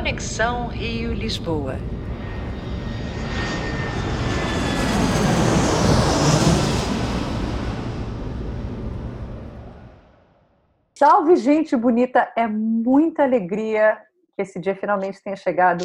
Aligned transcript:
Conexão 0.00 0.66
Rio-Lisboa. 0.68 1.74
Salve, 10.96 11.36
gente 11.36 11.76
bonita! 11.76 12.32
É 12.34 12.46
muita 12.46 13.24
alegria 13.24 14.00
que 14.34 14.40
esse 14.40 14.58
dia 14.58 14.74
finalmente 14.74 15.22
tenha 15.22 15.36
chegado. 15.36 15.84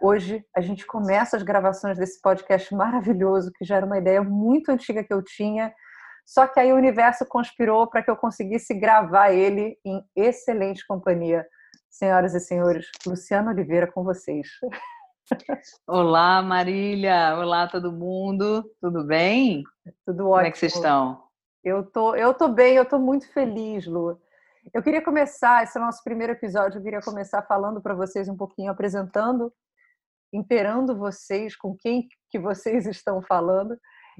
Hoje 0.00 0.44
a 0.54 0.60
gente 0.60 0.86
começa 0.86 1.36
as 1.36 1.42
gravações 1.42 1.98
desse 1.98 2.22
podcast 2.22 2.72
maravilhoso, 2.72 3.50
que 3.50 3.64
já 3.64 3.78
era 3.78 3.86
uma 3.86 3.98
ideia 3.98 4.22
muito 4.22 4.70
antiga 4.70 5.02
que 5.02 5.12
eu 5.12 5.24
tinha, 5.24 5.74
só 6.24 6.46
que 6.46 6.60
aí 6.60 6.72
o 6.72 6.76
universo 6.76 7.26
conspirou 7.26 7.88
para 7.88 8.00
que 8.00 8.10
eu 8.12 8.16
conseguisse 8.16 8.72
gravar 8.74 9.32
ele 9.32 9.76
em 9.84 10.04
excelente 10.14 10.86
companhia. 10.86 11.44
Senhoras 11.96 12.34
e 12.34 12.40
senhores, 12.40 12.90
Luciana 13.06 13.52
Oliveira 13.52 13.90
com 13.90 14.04
vocês. 14.04 14.46
Olá, 15.88 16.42
Marília. 16.42 17.34
Olá, 17.38 17.66
todo 17.66 17.90
mundo. 17.90 18.70
Tudo 18.82 19.02
bem? 19.02 19.62
Tudo 20.04 20.28
ótimo. 20.28 20.34
Como 20.34 20.46
é 20.46 20.50
que 20.50 20.58
vocês 20.58 20.74
estão? 20.74 21.24
Eu 21.64 21.90
tô, 21.90 22.14
eu 22.14 22.34
tô 22.34 22.48
bem, 22.48 22.76
eu 22.76 22.84
tô 22.84 22.98
muito 22.98 23.32
feliz, 23.32 23.86
Lu. 23.86 24.20
Eu 24.74 24.82
queria 24.82 25.02
começar, 25.02 25.64
esse 25.64 25.78
é 25.78 25.80
o 25.80 25.84
nosso 25.84 26.04
primeiro 26.04 26.34
episódio, 26.34 26.78
eu 26.78 26.82
queria 26.82 27.00
começar 27.00 27.40
falando 27.44 27.80
para 27.80 27.94
vocês 27.94 28.28
um 28.28 28.36
pouquinho, 28.36 28.70
apresentando, 28.70 29.50
imperando 30.30 30.98
vocês 30.98 31.56
com 31.56 31.74
quem 31.74 32.08
que 32.28 32.38
vocês 32.38 32.84
estão 32.84 33.22
falando. 33.22 33.74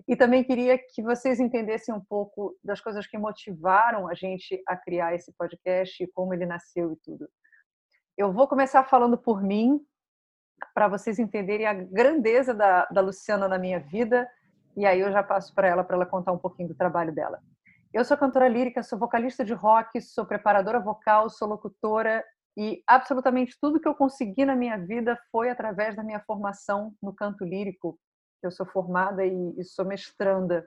E 0.09 0.17
também 0.17 0.43
queria 0.43 0.79
que 0.79 1.03
vocês 1.03 1.39
entendessem 1.39 1.95
um 1.95 2.01
pouco 2.01 2.56
das 2.65 2.81
coisas 2.81 3.06
que 3.06 3.19
motivaram 3.19 4.09
a 4.09 4.15
gente 4.15 4.62
a 4.67 4.79
criar 4.79 5.15
esse 5.15 5.31
podcast 5.37 6.03
e 6.03 6.11
como 6.15 6.33
ele 6.33 6.47
nasceu 6.47 6.91
e 6.91 6.97
tudo. 7.05 7.28
Eu 8.17 8.33
vou 8.33 8.48
começar 8.48 8.83
falando 8.84 9.19
por 9.19 9.42
mim, 9.42 9.78
para 10.72 10.89
vocês 10.89 11.19
entenderem 11.19 11.67
a 11.67 11.75
grandeza 11.75 12.55
da, 12.55 12.86
da 12.86 13.03
Luciana 13.03 13.47
na 13.47 13.59
minha 13.59 13.78
vida, 13.78 14.27
e 14.75 14.86
aí 14.86 15.00
eu 15.00 15.12
já 15.12 15.22
passo 15.22 15.55
para 15.55 15.69
ela, 15.69 15.84
para 15.84 15.97
ela 15.97 16.06
contar 16.06 16.33
um 16.33 16.39
pouquinho 16.39 16.70
do 16.70 16.75
trabalho 16.75 17.14
dela. 17.14 17.42
Eu 17.92 18.05
sou 18.06 18.17
cantora 18.17 18.48
lírica, 18.48 18.83
sou 18.83 18.98
vocalista 18.98 19.44
de 19.44 19.53
rock, 19.53 20.00
sou 20.00 20.25
preparadora 20.25 20.81
vocal, 20.81 21.28
sou 21.28 21.47
locutora 21.47 22.25
e 22.56 22.83
absolutamente 22.87 23.55
tudo 23.61 23.78
que 23.81 23.89
eu 23.89 23.94
consegui 23.94 24.47
na 24.47 24.56
minha 24.56 24.78
vida 24.78 25.19
foi 25.31 25.50
através 25.50 25.94
da 25.94 26.03
minha 26.03 26.20
formação 26.20 26.94
no 27.03 27.14
canto 27.14 27.44
lírico. 27.44 27.98
Eu 28.42 28.50
sou 28.50 28.64
formada 28.64 29.27
e, 29.27 29.55
e 29.59 29.64
sou 29.64 29.84
mestranda 29.84 30.67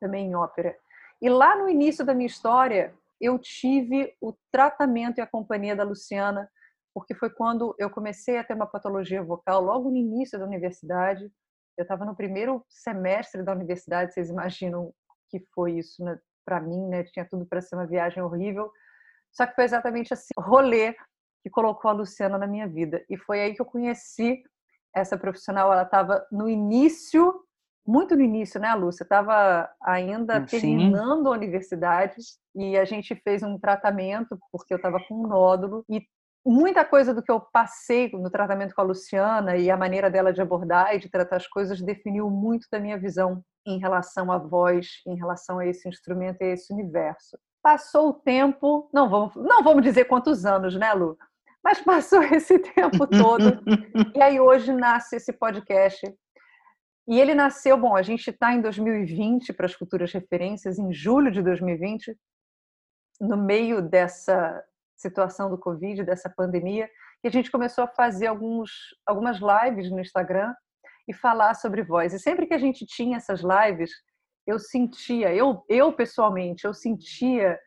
também 0.00 0.26
em 0.26 0.34
ópera. 0.34 0.76
E 1.22 1.28
lá 1.28 1.56
no 1.56 1.68
início 1.68 2.04
da 2.04 2.12
minha 2.12 2.26
história, 2.26 2.92
eu 3.20 3.38
tive 3.38 4.14
o 4.20 4.34
tratamento 4.50 5.18
e 5.18 5.20
a 5.20 5.26
companhia 5.26 5.74
da 5.74 5.84
Luciana, 5.84 6.48
porque 6.94 7.14
foi 7.14 7.30
quando 7.30 7.74
eu 7.78 7.90
comecei 7.90 8.38
a 8.38 8.44
ter 8.44 8.54
uma 8.54 8.66
patologia 8.66 9.22
vocal, 9.22 9.62
logo 9.62 9.90
no 9.90 9.96
início 9.96 10.38
da 10.38 10.46
universidade. 10.46 11.30
Eu 11.76 11.82
estava 11.82 12.04
no 12.04 12.16
primeiro 12.16 12.64
semestre 12.68 13.42
da 13.42 13.52
universidade, 13.52 14.12
vocês 14.12 14.30
imaginam 14.30 14.92
que 15.28 15.44
foi 15.54 15.72
isso 15.78 16.02
né? 16.02 16.18
para 16.44 16.60
mim, 16.60 16.88
né? 16.88 17.04
Tinha 17.04 17.26
tudo 17.28 17.44
para 17.44 17.60
ser 17.60 17.76
uma 17.76 17.86
viagem 17.86 18.22
horrível. 18.22 18.70
Só 19.32 19.46
que 19.46 19.54
foi 19.54 19.64
exatamente 19.64 20.14
assim, 20.14 20.32
rolê 20.38 20.94
que 21.42 21.50
colocou 21.50 21.90
a 21.90 21.94
Luciana 21.94 22.38
na 22.38 22.46
minha 22.46 22.66
vida. 22.66 23.04
E 23.10 23.16
foi 23.18 23.40
aí 23.40 23.54
que 23.54 23.60
eu 23.60 23.66
conheci 23.66 24.42
essa 24.94 25.18
profissional. 25.18 25.72
Ela 25.72 25.82
estava 25.82 26.26
no 26.32 26.48
início, 26.48 27.45
muito 27.86 28.16
no 28.16 28.22
início, 28.22 28.60
né, 28.60 28.74
Lúcia? 28.74 29.04
Estava 29.04 29.68
ainda 29.80 30.40
Sim. 30.40 30.46
terminando 30.46 31.28
a 31.28 31.32
universidade 31.32 32.16
e 32.54 32.76
a 32.76 32.84
gente 32.84 33.14
fez 33.14 33.42
um 33.42 33.58
tratamento 33.58 34.38
porque 34.50 34.72
eu 34.74 34.76
estava 34.76 34.98
com 35.06 35.14
um 35.14 35.26
nódulo 35.26 35.84
e 35.88 36.02
muita 36.44 36.84
coisa 36.84 37.12
do 37.12 37.22
que 37.22 37.30
eu 37.30 37.40
passei 37.40 38.10
no 38.12 38.30
tratamento 38.30 38.74
com 38.74 38.80
a 38.80 38.84
Luciana 38.84 39.56
e 39.56 39.70
a 39.70 39.76
maneira 39.76 40.10
dela 40.10 40.32
de 40.32 40.40
abordar 40.40 40.94
e 40.94 40.98
de 40.98 41.08
tratar 41.08 41.36
as 41.36 41.46
coisas 41.46 41.82
definiu 41.82 42.30
muito 42.30 42.68
da 42.70 42.78
minha 42.78 42.96
visão 42.96 43.42
em 43.66 43.78
relação 43.78 44.30
à 44.30 44.38
voz, 44.38 45.02
em 45.06 45.16
relação 45.16 45.58
a 45.58 45.66
esse 45.66 45.88
instrumento 45.88 46.40
e 46.40 46.44
a 46.44 46.52
esse 46.52 46.72
universo. 46.72 47.36
Passou 47.60 48.10
o 48.10 48.12
tempo, 48.12 48.88
não 48.92 49.10
vamos, 49.10 49.34
não 49.34 49.62
vamos 49.62 49.82
dizer 49.82 50.04
quantos 50.04 50.46
anos, 50.46 50.76
né, 50.76 50.92
Lu? 50.92 51.18
Mas 51.64 51.80
passou 51.80 52.22
esse 52.32 52.60
tempo 52.60 53.08
todo. 53.08 53.60
e 54.14 54.22
aí 54.22 54.38
hoje 54.38 54.72
nasce 54.72 55.16
esse 55.16 55.32
podcast. 55.32 56.00
E 57.08 57.20
ele 57.20 57.34
nasceu, 57.34 57.76
bom, 57.76 57.94
a 57.94 58.02
gente 58.02 58.28
está 58.30 58.52
em 58.52 58.60
2020 58.60 59.52
para 59.52 59.66
as 59.66 59.72
futuras 59.72 60.12
referências, 60.12 60.78
em 60.78 60.92
julho 60.92 61.30
de 61.30 61.40
2020, 61.40 62.16
no 63.20 63.36
meio 63.36 63.80
dessa 63.80 64.64
situação 64.96 65.48
do 65.48 65.58
Covid, 65.58 66.02
dessa 66.04 66.28
pandemia, 66.28 66.90
e 67.22 67.28
a 67.28 67.30
gente 67.30 67.50
começou 67.50 67.84
a 67.84 67.88
fazer 67.88 68.26
alguns, 68.26 68.70
algumas 69.06 69.38
lives 69.38 69.90
no 69.90 70.00
Instagram 70.00 70.52
e 71.08 71.14
falar 71.14 71.54
sobre 71.54 71.82
voz. 71.82 72.12
E 72.12 72.18
sempre 72.18 72.46
que 72.46 72.54
a 72.54 72.58
gente 72.58 72.84
tinha 72.84 73.18
essas 73.18 73.40
lives, 73.40 73.90
eu 74.46 74.58
sentia, 74.58 75.34
eu, 75.34 75.64
eu 75.68 75.92
pessoalmente, 75.92 76.64
eu 76.64 76.74
sentia 76.74 77.58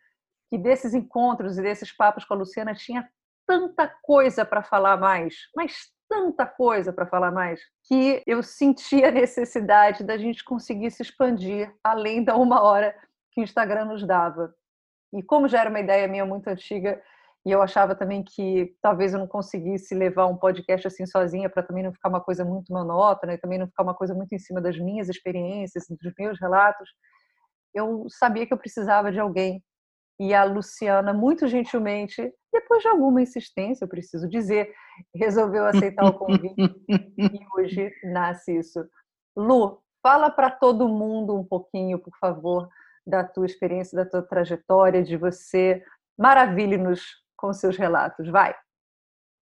que 0.50 0.58
desses 0.58 0.94
encontros 0.94 1.58
e 1.58 1.62
desses 1.62 1.96
papos 1.96 2.26
com 2.26 2.34
a 2.34 2.38
Luciana 2.38 2.74
tinha 2.74 3.08
tanta 3.48 3.88
coisa 4.02 4.46
para 4.46 4.64
falar 4.64 4.98
mais, 4.98 5.36
mas 5.56 5.92
tanta 6.10 6.46
coisa 6.46 6.92
para 6.92 7.06
falar 7.06 7.32
mais, 7.32 7.62
que 7.88 8.24
eu 8.26 8.42
sentia 8.42 9.10
a 9.10 9.12
necessidade 9.12 10.04
da 10.04 10.18
gente 10.18 10.44
conseguir 10.44 10.90
se 10.92 11.04
expandir 11.04 11.72
além 11.84 12.24
da 12.24 12.36
uma 12.36 12.62
hora 12.64 12.96
que 13.32 13.40
o 13.40 13.44
Instagram 13.44 13.86
nos 13.86 14.06
dava. 14.06 14.54
E 15.14 15.22
como 15.22 15.48
já 15.48 15.62
era 15.62 15.70
uma 15.70 15.80
ideia 15.80 16.08
minha 16.08 16.26
muito 16.26 16.48
antiga, 16.48 17.02
e 17.46 17.52
eu 17.52 17.62
achava 17.62 17.96
também 17.96 18.24
que 18.24 18.76
talvez 18.82 19.14
eu 19.14 19.20
não 19.20 19.28
conseguisse 19.28 19.96
levar 19.96 20.26
um 20.26 20.36
podcast 20.36 20.88
assim 20.88 21.06
sozinha 21.06 21.50
para 21.50 21.64
também 21.64 21.84
não 21.84 21.94
ficar 21.94 22.10
uma 22.10 22.20
coisa 22.20 22.44
muito 22.44 22.74
monótona 22.74 23.34
e 23.34 23.38
também 23.38 23.58
não 23.58 23.68
ficar 23.68 23.84
uma 23.84 23.96
coisa 23.96 24.14
muito 24.14 24.34
em 24.34 24.40
cima 24.40 24.60
das 24.60 24.78
minhas 24.78 25.08
experiências, 25.08 25.86
dos 25.88 26.14
meus 26.18 26.40
relatos. 26.40 26.90
Eu 27.74 28.08
sabia 28.10 28.46
que 28.46 28.54
eu 28.54 28.58
precisava 28.58 29.12
de 29.12 29.20
alguém 29.20 29.64
e 30.20 30.34
a 30.34 30.44
Luciana, 30.44 31.14
muito 31.14 31.48
gentilmente, 31.48 32.30
depois 32.52 32.82
de 32.82 32.88
alguma 32.88 33.22
insistência, 33.22 33.84
eu 33.84 33.90
preciso 33.90 34.28
dizer, 34.28 34.74
resolveu 35.16 35.66
aceitar 35.66 36.06
o 36.06 36.14
convite 36.14 36.56
e 36.88 37.40
hoje 37.56 37.92
nasce 38.04 38.58
isso. 38.58 38.84
Lu, 39.36 39.82
fala 40.02 40.30
para 40.30 40.50
todo 40.50 40.88
mundo 40.88 41.36
um 41.36 41.44
pouquinho, 41.44 42.00
por 42.00 42.16
favor, 42.20 42.68
da 43.06 43.24
tua 43.24 43.46
experiência, 43.46 43.96
da 43.96 44.10
tua 44.10 44.22
trajetória, 44.22 45.04
de 45.04 45.16
você. 45.16 45.84
Maravilhe-nos 46.18 47.02
com 47.38 47.54
seus 47.54 47.78
relatos. 47.78 48.28
Vai! 48.30 48.56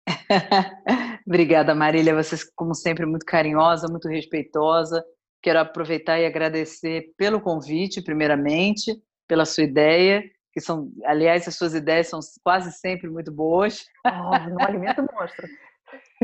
Obrigada, 1.26 1.74
Marília. 1.74 2.14
Você, 2.14 2.36
como 2.54 2.74
sempre, 2.74 3.06
muito 3.06 3.26
carinhosa, 3.26 3.88
muito 3.88 4.08
respeitosa. 4.08 5.04
Quero 5.42 5.58
aproveitar 5.58 6.19
e 6.20 6.26
agradecer 6.26 7.12
pelo 7.16 7.40
convite, 7.40 8.02
primeiramente, 8.02 8.96
pela 9.26 9.44
sua 9.44 9.64
ideia, 9.64 10.22
que 10.52 10.60
são, 10.60 10.92
aliás, 11.04 11.48
as 11.48 11.56
suas 11.56 11.74
ideias 11.74 12.08
são 12.08 12.20
quase 12.44 12.72
sempre 12.72 13.08
muito 13.08 13.32
boas. 13.32 13.84
Oh, 14.06 14.50
no 14.50 14.62
alimento 14.62 15.02
monstro. 15.12 15.48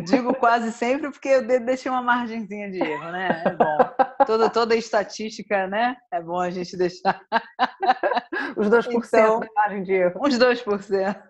Digo 0.05 0.35
quase 0.35 0.73
sempre 0.73 1.11
porque 1.11 1.29
eu 1.29 1.47
deixei 1.47 1.91
uma 1.91 2.01
margenzinha 2.01 2.71
de 2.71 2.79
erro, 2.79 3.11
né? 3.11 3.43
É 3.45 3.55
bom. 3.55 4.25
Toda, 4.27 4.49
toda 4.49 4.77
estatística, 4.77 5.67
né? 5.67 5.97
É 6.13 6.23
bom 6.23 6.41
a 6.41 6.51
gente 6.51 6.77
deixar. 6.77 7.21
Os 8.57 8.69
2% 8.69 8.89
então, 9.07 9.41
da 9.41 9.47
margem 9.55 9.83
de 9.83 9.93
erro. 9.93 10.21
Uns 10.23 10.39
2%. 10.39 11.23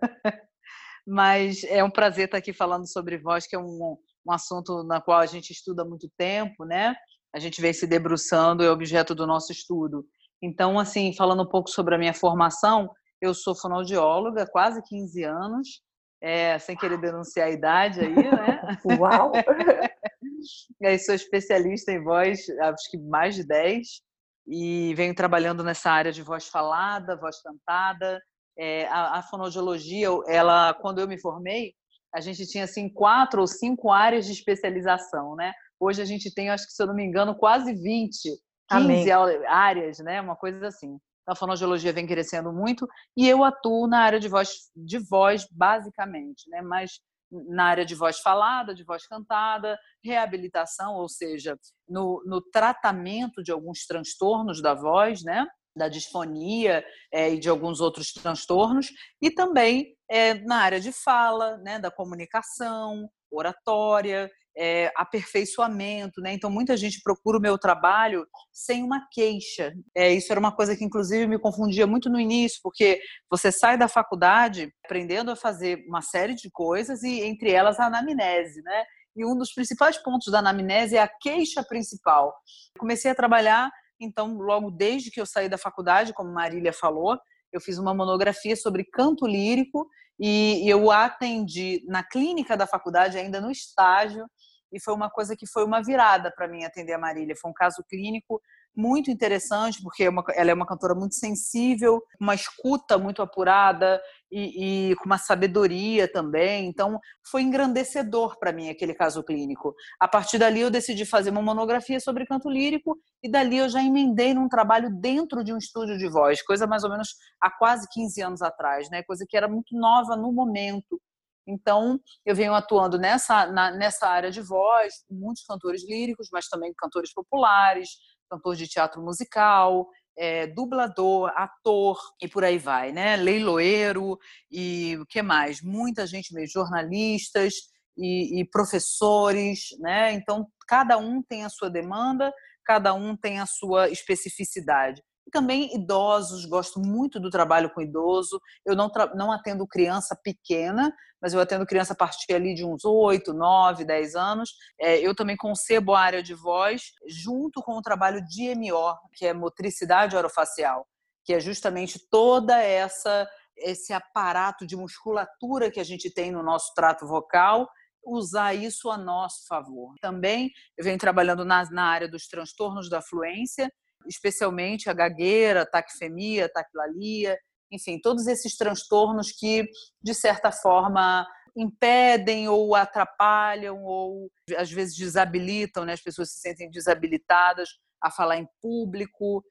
Mas 1.05 1.63
é 1.63 1.83
um 1.83 1.89
prazer 1.89 2.25
estar 2.25 2.37
aqui 2.37 2.53
falando 2.53 2.89
sobre 2.89 3.17
voz, 3.17 3.47
que 3.47 3.55
é 3.55 3.59
um, 3.59 3.97
um 4.25 4.31
assunto 4.31 4.83
na 4.83 5.01
qual 5.01 5.19
a 5.19 5.25
gente 5.25 5.51
estuda 5.51 5.81
há 5.81 5.85
muito 5.85 6.09
tempo, 6.17 6.63
né? 6.63 6.95
A 7.33 7.39
gente 7.39 7.61
vem 7.61 7.73
se 7.73 7.87
debruçando, 7.87 8.63
é 8.63 8.71
objeto 8.71 9.13
do 9.13 9.27
nosso 9.27 9.51
estudo. 9.51 10.05
Então, 10.41 10.79
assim, 10.79 11.13
falando 11.13 11.43
um 11.43 11.49
pouco 11.49 11.69
sobre 11.69 11.95
a 11.95 11.97
minha 11.97 12.13
formação, 12.13 12.89
eu 13.21 13.33
sou 13.33 13.55
fonoaudióloga, 13.55 14.47
quase 14.47 14.81
15 14.83 15.23
anos, 15.23 15.81
é, 16.21 16.57
sem 16.59 16.75
querer 16.75 16.99
denunciar 16.99 17.47
a 17.47 17.51
idade 17.51 17.99
aí, 18.01 18.13
né? 18.15 18.77
Uau! 18.99 19.31
e 20.81 20.87
aí 20.87 20.99
sou 20.99 21.15
especialista 21.15 21.91
em 21.91 22.03
voz, 22.03 22.49
acho 22.49 22.91
que 22.91 22.97
mais 22.97 23.35
de 23.35 23.45
10, 23.45 24.01
e 24.47 24.93
venho 24.95 25.13
trabalhando 25.13 25.63
nessa 25.63 25.91
área 25.91 26.11
de 26.11 26.23
voz 26.23 26.47
falada, 26.47 27.15
voz 27.15 27.41
cantada. 27.41 28.19
É, 28.57 28.87
a, 28.87 29.19
a 29.19 29.23
fonoaudiologia, 29.23 30.07
ela, 30.27 30.73
quando 30.73 30.99
eu 30.99 31.07
me 31.07 31.19
formei, 31.19 31.73
a 32.13 32.19
gente 32.19 32.47
tinha 32.47 32.63
assim 32.63 32.89
quatro 32.89 33.41
ou 33.41 33.47
cinco 33.47 33.91
áreas 33.91 34.25
de 34.25 34.33
especialização, 34.33 35.35
né? 35.35 35.53
Hoje 35.79 36.01
a 36.01 36.05
gente 36.05 36.33
tem, 36.33 36.49
acho 36.49 36.65
que 36.65 36.73
se 36.73 36.81
eu 36.81 36.87
não 36.87 36.95
me 36.95 37.05
engano, 37.05 37.35
quase 37.35 37.73
20, 37.73 38.37
15 38.69 39.11
Amém. 39.11 39.45
áreas, 39.47 39.99
né? 39.99 40.21
Uma 40.21 40.35
coisa 40.35 40.67
assim 40.67 40.99
a 41.29 41.35
fonoaudiologia 41.35 41.93
vem 41.93 42.07
crescendo 42.07 42.51
muito 42.51 42.87
e 43.15 43.27
eu 43.27 43.43
atuo 43.43 43.87
na 43.87 43.99
área 43.99 44.19
de 44.19 44.27
voz, 44.27 44.71
de 44.75 44.97
voz 44.97 45.47
basicamente, 45.51 46.49
né? 46.49 46.61
Mas 46.61 46.99
na 47.31 47.65
área 47.65 47.85
de 47.85 47.93
voz 47.93 48.19
falada, 48.19 48.73
de 48.73 48.83
voz 48.83 49.05
cantada, 49.05 49.77
reabilitação, 50.03 50.95
ou 50.95 51.07
seja, 51.07 51.55
no, 51.87 52.23
no 52.25 52.41
tratamento 52.41 53.43
de 53.43 53.51
alguns 53.51 53.85
transtornos 53.85 54.61
da 54.61 54.73
voz, 54.73 55.23
né? 55.23 55.45
da 55.75 55.87
disfonia 55.87 56.83
é, 57.13 57.31
e 57.31 57.39
de 57.39 57.47
alguns 57.47 57.79
outros 57.79 58.11
transtornos, 58.11 58.91
e 59.21 59.29
também 59.31 59.95
é, 60.09 60.33
na 60.33 60.57
área 60.57 60.79
de 60.79 60.91
fala, 60.91 61.57
né, 61.59 61.79
da 61.79 61.91
comunicação, 61.91 63.07
oratória, 63.31 64.29
é, 64.59 64.91
aperfeiçoamento, 64.95 66.19
né? 66.19 66.33
Então 66.33 66.49
muita 66.49 66.75
gente 66.75 67.01
procura 67.01 67.37
o 67.37 67.41
meu 67.41 67.57
trabalho 67.57 68.27
sem 68.51 68.83
uma 68.83 69.07
queixa. 69.09 69.73
É, 69.95 70.11
isso 70.11 70.31
era 70.31 70.39
uma 70.39 70.53
coisa 70.53 70.75
que 70.75 70.83
inclusive 70.83 71.25
me 71.27 71.39
confundia 71.39 71.87
muito 71.87 72.09
no 72.09 72.19
início, 72.19 72.59
porque 72.61 72.99
você 73.31 73.53
sai 73.53 73.77
da 73.77 73.87
faculdade 73.87 74.69
aprendendo 74.83 75.31
a 75.31 75.35
fazer 75.35 75.85
uma 75.87 76.01
série 76.01 76.35
de 76.35 76.51
coisas 76.51 77.01
e 77.03 77.21
entre 77.21 77.51
elas 77.51 77.79
a 77.79 77.85
anamnese, 77.85 78.61
né? 78.61 78.83
E 79.15 79.25
um 79.25 79.37
dos 79.37 79.53
principais 79.53 79.97
pontos 79.97 80.31
da 80.31 80.39
anamnese 80.39 80.97
é 80.97 81.01
a 81.01 81.07
queixa 81.07 81.63
principal. 81.63 82.33
Comecei 82.77 83.09
a 83.09 83.15
trabalhar 83.15 83.71
então 84.01 84.37
logo 84.37 84.71
desde 84.71 85.09
que 85.09 85.21
eu 85.21 85.25
saí 85.25 85.47
da 85.47 85.57
faculdade, 85.57 86.13
como 86.13 86.31
Marília 86.33 86.73
falou, 86.73 87.17
eu 87.51 87.61
fiz 87.61 87.77
uma 87.77 87.93
monografia 87.93 88.55
sobre 88.55 88.83
canto 88.83 89.25
lírico 89.25 89.87
e 90.19 90.69
eu 90.69 90.91
atendi 90.91 91.83
na 91.87 92.03
clínica 92.03 92.57
da 92.57 92.67
faculdade, 92.67 93.17
ainda 93.17 93.39
no 93.39 93.49
estágio, 93.49 94.25
e 94.71 94.79
foi 94.79 94.93
uma 94.93 95.09
coisa 95.09 95.35
que 95.35 95.47
foi 95.47 95.63
uma 95.63 95.81
virada 95.81 96.31
para 96.31 96.47
mim 96.47 96.63
atender 96.63 96.93
a 96.93 96.99
Marília. 96.99 97.35
Foi 97.35 97.49
um 97.49 97.53
caso 97.53 97.83
clínico 97.87 98.41
muito 98.75 99.11
interessante, 99.11 99.81
porque 99.81 100.03
é 100.03 100.09
ela 100.35 100.51
é 100.51 100.53
uma 100.53 100.65
cantora 100.65 100.95
muito 100.95 101.15
sensível, 101.15 102.01
uma 102.19 102.33
escuta 102.33 102.97
muito 102.97 103.21
apurada 103.21 104.01
e, 104.31 104.91
e 104.91 104.95
com 104.95 105.05
uma 105.05 105.17
sabedoria 105.17 106.11
também. 106.11 106.67
Então, 106.67 106.99
foi 107.29 107.41
engrandecedor 107.41 108.37
para 108.39 108.53
mim 108.53 108.69
aquele 108.69 108.93
caso 108.93 109.23
clínico. 109.23 109.75
A 109.99 110.07
partir 110.07 110.37
dali, 110.37 110.61
eu 110.61 110.69
decidi 110.69 111.05
fazer 111.05 111.29
uma 111.29 111.41
monografia 111.41 111.99
sobre 111.99 112.25
canto 112.25 112.49
lírico 112.49 112.97
e 113.21 113.29
dali 113.29 113.57
eu 113.57 113.67
já 113.67 113.83
emendei 113.83 114.33
num 114.33 114.47
trabalho 114.47 114.89
dentro 114.89 115.43
de 115.43 115.51
um 115.53 115.57
estúdio 115.57 115.97
de 115.97 116.07
voz, 116.07 116.41
coisa 116.41 116.65
mais 116.65 116.83
ou 116.83 116.89
menos 116.89 117.15
há 117.41 117.49
quase 117.49 117.87
15 117.91 118.21
anos 118.21 118.41
atrás, 118.41 118.89
né? 118.89 119.03
coisa 119.03 119.25
que 119.27 119.35
era 119.35 119.47
muito 119.47 119.77
nova 119.77 120.15
no 120.15 120.31
momento. 120.31 121.01
Então, 121.49 121.99
eu 122.25 122.35
venho 122.35 122.53
atuando 122.53 122.97
nessa, 122.97 123.47
na, 123.47 123.71
nessa 123.71 124.07
área 124.07 124.29
de 124.29 124.41
voz, 124.41 124.93
muitos 125.09 125.43
cantores 125.43 125.87
líricos, 125.87 126.29
mas 126.31 126.47
também 126.47 126.73
cantores 126.77 127.11
populares, 127.13 127.89
cantor 128.29 128.55
de 128.55 128.67
teatro 128.67 129.01
musical, 129.01 129.87
é, 130.17 130.47
dublador, 130.47 131.31
ator 131.35 131.97
e 132.21 132.27
por 132.27 132.43
aí 132.43 132.57
vai, 132.57 132.91
né? 132.91 133.15
Leiloeiro 133.15 134.17
e 134.51 134.97
o 134.97 135.05
que 135.05 135.21
mais? 135.21 135.61
Muita 135.61 136.05
gente 136.05 136.33
mesmo, 136.33 136.61
jornalistas 136.61 137.53
e, 137.97 138.41
e 138.41 138.45
professores, 138.45 139.69
né? 139.79 140.13
Então, 140.13 140.47
cada 140.67 140.97
um 140.97 141.23
tem 141.23 141.45
a 141.45 141.49
sua 141.49 141.69
demanda, 141.69 142.31
cada 142.65 142.93
um 142.93 143.15
tem 143.15 143.39
a 143.39 143.45
sua 143.45 143.89
especificidade. 143.89 145.01
E 145.29 145.31
também 145.31 145.75
idosos, 145.75 146.43
gosto 146.43 146.79
muito 146.79 147.19
do 147.19 147.29
trabalho 147.29 147.69
com 147.69 147.83
idoso. 147.83 148.41
Eu 148.65 148.75
não, 148.75 148.89
não 149.13 149.31
atendo 149.31 149.67
criança 149.67 150.19
pequena, 150.23 150.91
mas 151.21 151.35
eu 151.35 151.39
atendo 151.39 151.67
criança 151.67 151.93
a 151.93 151.95
partir 151.95 152.33
ali 152.33 152.55
de 152.55 152.65
uns 152.65 152.83
8, 152.83 153.31
9, 153.31 153.85
10 153.85 154.15
anos. 154.15 154.49
É, 154.81 154.97
eu 154.97 155.13
também 155.13 155.37
concebo 155.37 155.93
a 155.93 155.99
área 155.99 156.23
de 156.23 156.33
voz 156.33 156.93
junto 157.07 157.61
com 157.61 157.73
o 157.73 157.81
trabalho 157.81 158.25
de 158.25 158.55
MO, 158.55 158.95
que 159.13 159.27
é 159.27 159.33
motricidade 159.33 160.15
orofacial, 160.15 160.87
que 161.23 161.31
é 161.31 161.39
justamente 161.39 161.99
toda 162.09 162.59
essa 162.59 163.29
esse 163.61 163.91
aparato 163.91 164.65
de 164.65 164.77
musculatura 164.77 165.69
que 165.69 165.81
a 165.81 165.83
gente 165.83 166.09
tem 166.09 166.31
no 166.31 166.41
nosso 166.41 166.73
trato 166.73 167.05
vocal 167.05 167.67
usar 168.05 168.53
isso 168.53 168.89
a 168.89 168.97
nosso 168.97 169.45
favor. 169.45 169.93
Também 170.01 170.49
eu 170.77 170.85
venho 170.85 170.97
trabalhando 170.97 171.43
na, 171.43 171.69
na 171.69 171.83
área 171.83 172.07
dos 172.07 172.25
transtornos 172.25 172.89
da 172.89 173.01
fluência, 173.01 173.69
especialmente 174.07 174.89
a 174.89 174.93
gagueira, 174.93 175.65
taquifemia, 175.65 176.49
taquilalia, 176.49 177.37
enfim, 177.71 177.99
todos 178.01 178.27
esses 178.27 178.55
transtornos 178.57 179.31
que, 179.31 179.67
de 180.01 180.13
certa 180.13 180.51
forma, 180.51 181.27
impedem 181.55 182.47
ou 182.47 182.75
atrapalham 182.75 183.83
ou 183.83 184.31
às 184.57 184.71
vezes 184.71 184.95
desabilitam, 184.95 185.85
né? 185.85 185.93
as 185.93 186.01
pessoas 186.01 186.31
se 186.31 186.39
sentem 186.39 186.69
desabilitadas 186.69 187.69
a 188.01 188.09
falar 188.09 188.37
em 188.37 188.47
público 188.61 189.43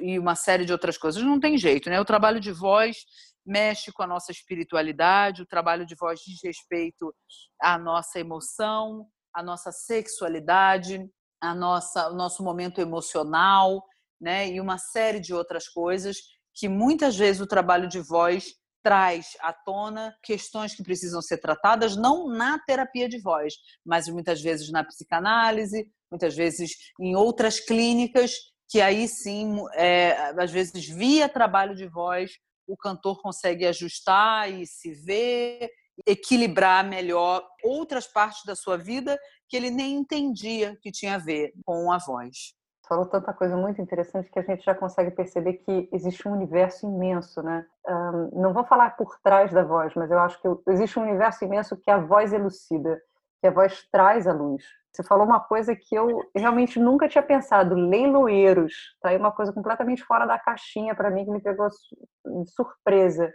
e, 0.00 0.18
uma 0.18 0.36
série 0.36 0.64
de 0.64 0.72
outras 0.72 0.96
coisas. 0.96 1.22
Não 1.22 1.40
tem 1.40 1.58
jeito, 1.58 1.90
né? 1.90 2.00
O 2.00 2.04
trabalho 2.04 2.38
de 2.38 2.52
voz 2.52 2.98
mexe 3.44 3.92
com 3.92 4.02
a 4.02 4.06
nossa 4.06 4.30
espiritualidade, 4.30 5.42
o 5.42 5.46
trabalho 5.46 5.84
de 5.84 5.94
voz 5.94 6.20
diz 6.20 6.40
respeito 6.42 7.14
à 7.60 7.76
nossa 7.78 8.20
emoção, 8.20 9.06
à 9.34 9.42
nossa 9.42 9.72
sexualidade, 9.72 11.04
a 11.40 11.54
nossa, 11.54 12.08
o 12.10 12.14
nosso 12.14 12.42
momento 12.42 12.80
emocional, 12.80 13.82
né? 14.20 14.48
E 14.48 14.60
uma 14.60 14.78
série 14.78 15.20
de 15.20 15.34
outras 15.34 15.68
coisas 15.68 16.18
que 16.54 16.68
muitas 16.68 17.16
vezes 17.16 17.40
o 17.40 17.46
trabalho 17.46 17.88
de 17.88 18.00
voz 18.00 18.54
traz 18.82 19.28
à 19.40 19.52
tona 19.52 20.14
questões 20.22 20.74
que 20.74 20.82
precisam 20.82 21.22
ser 21.22 21.38
tratadas 21.38 21.96
não 21.96 22.28
na 22.28 22.58
terapia 22.58 23.08
de 23.08 23.18
voz, 23.18 23.54
mas 23.84 24.08
muitas 24.08 24.42
vezes 24.42 24.70
na 24.70 24.84
psicanálise, 24.84 25.90
muitas 26.10 26.36
vezes 26.36 26.72
em 27.00 27.16
outras 27.16 27.58
clínicas 27.58 28.32
que 28.68 28.80
aí 28.80 29.08
sim, 29.08 29.56
é, 29.74 30.12
às 30.38 30.50
vezes 30.50 30.86
via 30.86 31.28
trabalho 31.28 31.74
de 31.74 31.86
voz, 31.86 32.32
o 32.66 32.76
cantor 32.76 33.20
consegue 33.22 33.66
ajustar 33.66 34.52
e 34.52 34.66
se 34.66 34.92
ver, 34.92 35.70
equilibrar 36.06 36.84
melhor 36.84 37.46
outras 37.62 38.06
partes 38.06 38.42
da 38.44 38.54
sua 38.54 38.76
vida 38.76 39.18
que 39.48 39.56
ele 39.56 39.70
nem 39.70 39.94
entendia 39.94 40.76
que 40.82 40.90
tinha 40.90 41.14
a 41.14 41.18
ver 41.18 41.52
com 41.64 41.90
a 41.92 41.98
voz 41.98 42.54
falou 42.88 43.06
tanta 43.06 43.32
coisa 43.32 43.56
muito 43.56 43.80
interessante 43.80 44.30
que 44.30 44.38
a 44.38 44.42
gente 44.42 44.64
já 44.64 44.74
consegue 44.74 45.10
perceber 45.10 45.54
que 45.54 45.88
existe 45.92 46.28
um 46.28 46.32
universo 46.32 46.86
imenso, 46.86 47.42
né? 47.42 47.66
Um, 47.86 48.40
não 48.40 48.52
vou 48.52 48.64
falar 48.64 48.96
por 48.96 49.18
trás 49.22 49.52
da 49.52 49.62
voz, 49.62 49.94
mas 49.94 50.10
eu 50.10 50.18
acho 50.18 50.40
que 50.40 50.48
existe 50.70 50.98
um 50.98 51.02
universo 51.02 51.44
imenso 51.44 51.76
que 51.76 51.90
a 51.90 51.98
voz 51.98 52.32
elucida, 52.32 53.00
que 53.40 53.46
a 53.46 53.50
voz 53.50 53.86
traz 53.90 54.26
à 54.26 54.32
luz. 54.32 54.64
Você 54.92 55.02
falou 55.02 55.26
uma 55.26 55.40
coisa 55.40 55.74
que 55.74 55.94
eu 55.94 56.20
realmente 56.34 56.78
nunca 56.78 57.08
tinha 57.08 57.22
pensado, 57.22 57.74
leiloeiros. 57.74 58.96
Tá 59.00 59.08
aí 59.08 59.16
uma 59.16 59.32
coisa 59.32 59.52
completamente 59.52 60.04
fora 60.04 60.24
da 60.24 60.38
caixinha 60.38 60.94
para 60.94 61.10
mim 61.10 61.24
que 61.24 61.30
me 61.30 61.40
pegou 61.40 61.68
de 61.68 62.50
surpresa. 62.50 63.32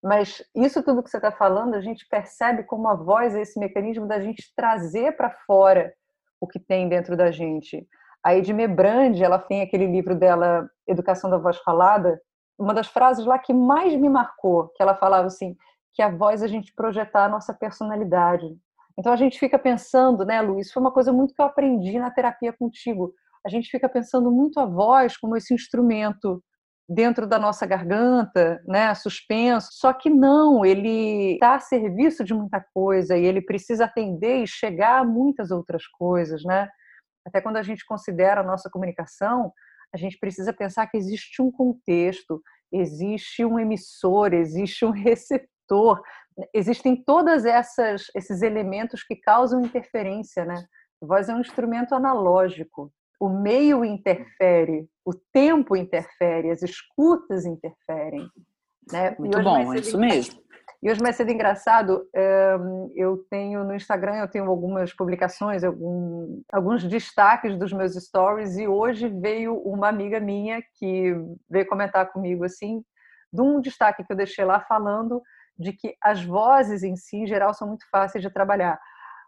Mas 0.00 0.44
isso 0.54 0.82
tudo 0.82 1.02
que 1.02 1.10
você 1.10 1.16
está 1.16 1.32
falando, 1.32 1.74
a 1.74 1.80
gente 1.80 2.06
percebe 2.08 2.62
como 2.62 2.86
a 2.86 2.94
voz 2.94 3.34
é 3.34 3.40
esse 3.40 3.58
mecanismo 3.58 4.06
da 4.06 4.20
gente 4.20 4.52
trazer 4.54 5.16
para 5.16 5.30
fora 5.46 5.92
o 6.40 6.46
que 6.46 6.60
tem 6.60 6.88
dentro 6.88 7.16
da 7.16 7.32
gente. 7.32 7.84
A 8.28 8.36
Edme 8.36 8.68
Brand, 8.68 9.18
ela 9.18 9.38
tem 9.38 9.62
aquele 9.62 9.86
livro 9.86 10.14
dela, 10.14 10.68
Educação 10.86 11.30
da 11.30 11.38
Voz 11.38 11.56
Falada, 11.60 12.20
uma 12.58 12.74
das 12.74 12.86
frases 12.86 13.24
lá 13.24 13.38
que 13.38 13.54
mais 13.54 13.98
me 13.98 14.10
marcou, 14.10 14.68
que 14.76 14.82
ela 14.82 14.94
falava 14.94 15.28
assim, 15.28 15.56
que 15.94 16.02
a 16.02 16.10
voz 16.10 16.42
a 16.42 16.46
gente 16.46 16.74
projetar 16.74 17.24
a 17.24 17.28
nossa 17.30 17.54
personalidade. 17.54 18.54
Então 18.98 19.14
a 19.14 19.16
gente 19.16 19.38
fica 19.38 19.58
pensando, 19.58 20.26
né, 20.26 20.42
Luiz, 20.42 20.70
foi 20.70 20.78
uma 20.82 20.92
coisa 20.92 21.10
muito 21.10 21.32
que 21.32 21.40
eu 21.40 21.46
aprendi 21.46 21.98
na 21.98 22.10
terapia 22.10 22.52
contigo. 22.52 23.14
A 23.46 23.48
gente 23.48 23.70
fica 23.70 23.88
pensando 23.88 24.30
muito 24.30 24.60
a 24.60 24.66
voz 24.66 25.16
como 25.16 25.34
esse 25.34 25.54
instrumento 25.54 26.44
dentro 26.86 27.26
da 27.26 27.38
nossa 27.38 27.64
garganta, 27.64 28.60
né, 28.66 28.94
suspenso. 28.94 29.68
Só 29.72 29.90
que 29.94 30.10
não, 30.10 30.66
ele 30.66 31.32
está 31.32 31.54
a 31.54 31.60
serviço 31.60 32.22
de 32.22 32.34
muita 32.34 32.62
coisa 32.74 33.16
e 33.16 33.24
ele 33.24 33.40
precisa 33.40 33.86
atender 33.86 34.42
e 34.42 34.46
chegar 34.46 35.00
a 35.00 35.04
muitas 35.04 35.50
outras 35.50 35.86
coisas, 35.86 36.44
né? 36.44 36.68
Até 37.28 37.40
quando 37.40 37.58
a 37.58 37.62
gente 37.62 37.84
considera 37.84 38.40
a 38.40 38.44
nossa 38.44 38.70
comunicação, 38.70 39.52
a 39.94 39.96
gente 39.96 40.18
precisa 40.18 40.52
pensar 40.52 40.86
que 40.86 40.96
existe 40.96 41.40
um 41.42 41.50
contexto, 41.50 42.42
existe 42.72 43.44
um 43.44 43.58
emissor, 43.58 44.32
existe 44.32 44.84
um 44.84 44.90
receptor, 44.90 46.00
existem 46.54 46.96
todas 46.96 47.44
essas 47.44 48.06
esses 48.14 48.42
elementos 48.42 49.02
que 49.02 49.16
causam 49.16 49.60
interferência, 49.60 50.44
né? 50.44 50.64
A 51.02 51.06
voz 51.06 51.28
é 51.28 51.34
um 51.34 51.40
instrumento 51.40 51.94
analógico. 51.94 52.92
O 53.20 53.28
meio 53.28 53.84
interfere, 53.84 54.88
o 55.04 55.12
tempo 55.32 55.76
interfere, 55.76 56.50
as 56.50 56.62
escutas 56.62 57.44
interferem, 57.44 58.28
né? 58.90 59.14
Muito 59.18 59.42
bom, 59.42 59.74
é 59.74 59.80
isso 59.80 59.98
mesmo. 59.98 60.40
E 60.80 60.88
hoje 60.88 61.00
vai 61.00 61.12
ser 61.12 61.28
engraçado, 61.28 62.08
ehm, 62.14 62.88
eu 62.94 63.18
tenho 63.28 63.64
no 63.64 63.74
Instagram, 63.74 64.14
eu 64.16 64.28
tenho 64.28 64.48
algumas 64.48 64.94
publicações, 64.94 65.62
alguns 66.52 66.84
destaques 66.84 67.58
dos 67.58 67.72
meus 67.72 67.94
stories, 67.94 68.56
e 68.56 68.68
hoje 68.68 69.08
veio 69.08 69.56
uma 69.56 69.88
amiga 69.88 70.20
minha 70.20 70.62
que 70.78 71.14
veio 71.50 71.66
comentar 71.66 72.12
comigo, 72.12 72.44
assim, 72.44 72.84
de 73.32 73.42
um 73.42 73.60
destaque 73.60 74.04
que 74.04 74.12
eu 74.12 74.16
deixei 74.16 74.44
lá 74.44 74.60
falando 74.60 75.20
de 75.58 75.72
que 75.72 75.96
as 76.00 76.24
vozes 76.24 76.84
em 76.84 76.94
si, 76.94 77.16
em 77.18 77.26
geral, 77.26 77.52
são 77.52 77.66
muito 77.66 77.84
fáceis 77.90 78.22
de 78.22 78.30
trabalhar. 78.32 78.78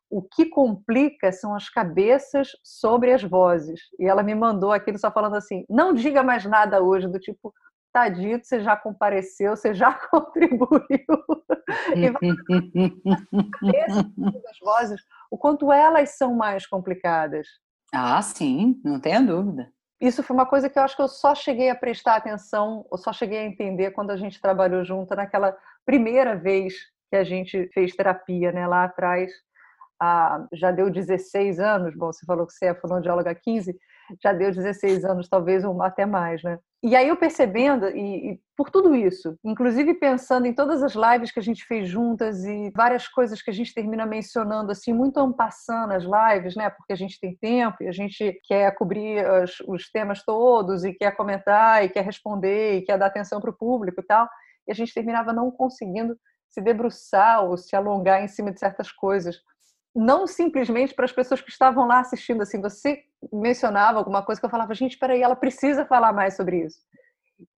O 0.09 0.23
que 0.23 0.47
complica 0.47 1.33
são 1.33 1.55
as 1.55 1.69
cabeças 1.69 2.51
sobre 2.63 3.13
as 3.13 3.23
vozes. 3.25 3.81
E 3.99 4.07
ela 4.07 4.23
me 4.23 4.35
mandou 4.35 4.73
aquilo 4.73 4.99
só 4.99 5.11
falando 5.11 5.37
assim: 5.37 5.65
não 5.69 5.93
diga 5.95 6.23
mais 6.23 6.45
nada 6.45 6.83
hoje, 6.83 7.09
do 7.09 7.19
tipo, 7.19 7.53
tá 7.93 8.09
dito, 8.09 8.47
você 8.47 8.61
já 8.61 8.77
compareceu, 8.77 9.57
você 9.57 9.75
já 9.75 9.93
contribuiu. 10.11 10.81
e 11.95 12.11
das 14.41 14.59
vozes, 14.63 15.01
o 15.31 15.39
quanto 15.39 15.73
elas 15.73 16.17
são 16.17 16.35
mais 16.35 16.67
complicadas. 16.67 17.47
Ah, 17.93 18.21
sim, 18.23 18.81
não 18.85 19.01
tenha 19.01 19.21
dúvida. 19.21 19.73
Isso 20.01 20.23
foi 20.23 20.35
uma 20.35 20.47
coisa 20.47 20.71
que 20.71 20.79
eu 20.79 20.83
acho 20.83 20.97
que 20.97 21.03
eu 21.03 21.09
só 21.09 21.35
cheguei 21.35 21.69
a 21.69 21.75
prestar 21.75 22.17
atenção, 22.17 22.87
ou 22.91 22.97
só 22.97 23.13
cheguei 23.13 23.39
a 23.39 23.45
entender 23.45 23.91
quando 23.91 24.11
a 24.11 24.17
gente 24.17 24.41
trabalhou 24.41 24.83
junto 24.85 25.15
naquela 25.15 25.55
primeira 25.85 26.35
vez 26.37 26.75
que 27.11 27.17
a 27.17 27.25
gente 27.25 27.69
fez 27.75 27.95
terapia, 27.95 28.53
né, 28.53 28.67
lá 28.67 28.85
atrás. 28.85 29.31
há, 30.01 30.47
já 30.55 30.71
deu 30.71 30.89
16 30.89 31.61
anos, 31.61 31.95
bom, 31.95 32.13
você 32.13 32.25
falou 32.25 32.47
que 32.47 32.53
você 32.55 32.67
é 32.67 32.75
fonoaudióloga 32.75 33.31
há 33.33 33.35
15, 33.35 33.77
já 34.23 34.33
deu 34.33 34.51
16 34.51 35.05
anos, 35.05 35.29
talvez, 35.29 35.65
ou 35.65 35.83
até 35.83 36.07
mais, 36.07 36.43
né? 36.43 36.59
E 36.83 36.97
aí 36.97 37.09
eu 37.09 37.17
percebendo, 37.17 37.89
e, 37.89 38.33
e, 38.33 38.41
por 38.57 38.71
tudo 38.71 38.95
isso, 38.95 39.37
inclusive 39.45 39.93
pensando 39.95 40.47
em 40.47 40.55
todas 40.55 40.83
as 40.83 40.95
lives 40.95 41.31
que 41.31 41.39
a 41.39 41.43
gente 41.43 41.65
fez 41.67 41.87
juntas 41.87 42.43
e 42.45 42.71
várias 42.75 43.07
coisas 43.07 43.43
que 43.43 43.51
a 43.51 43.53
gente 43.53 43.75
termina 43.75 44.07
mencionando, 44.07 44.73
assim, 44.73 44.93
muito 44.93 45.19
ampassando 45.21 45.93
as 45.93 46.05
lives, 46.05 46.57
né? 46.57 46.71
Porque 46.71 46.95
a 46.95 46.97
gente 46.97 47.21
tem 47.21 47.37
tempo 47.37 47.83
e 47.83 47.89
a 47.89 47.93
gente 47.93 48.41
quer 48.45 48.75
cobrir 48.77 49.23
os, 49.43 49.61
os 49.69 49.91
temas 49.91 50.25
todos 50.25 50.83
e 50.83 50.95
quer 50.95 51.15
comentar 51.15 51.85
e 51.85 51.91
quer 51.91 52.05
responder 52.05 52.79
e 52.79 52.83
quer 52.83 52.99
dar 52.99 53.07
atenção 53.07 53.41
para 53.41 53.51
o 53.51 53.57
público 53.57 54.01
e 54.01 54.05
tal. 54.05 54.27
E 54.67 54.73
a 54.73 54.75
gente 54.75 54.95
terminava 54.95 55.35
não 55.35 55.51
conseguindo 55.51 56.17
se 56.49 56.63
debruçar 56.63 57.45
ou 57.45 57.59
se 57.59 57.77
alongar 57.77 58.23
em 58.23 58.29
cima 58.29 58.51
de 58.51 58.59
certas 58.59 58.91
coisas 58.91 59.37
não 59.95 60.27
simplesmente 60.27 60.95
para 60.95 61.05
as 61.05 61.13
pessoas 61.13 61.41
que 61.41 61.51
estavam 61.51 61.87
lá 61.87 62.01
assistindo, 62.01 62.43
assim, 62.43 62.61
você 62.61 63.03
mencionava 63.33 63.99
alguma 63.99 64.23
coisa 64.23 64.41
que 64.41 64.45
eu 64.45 64.51
falava, 64.51 64.75
gente, 64.75 64.99
peraí, 64.99 65.23
ela 65.23 65.37
precisa 65.37 65.85
falar 65.85 66.13
mais 66.13 66.37
sobre 66.37 66.65
isso. 66.65 66.79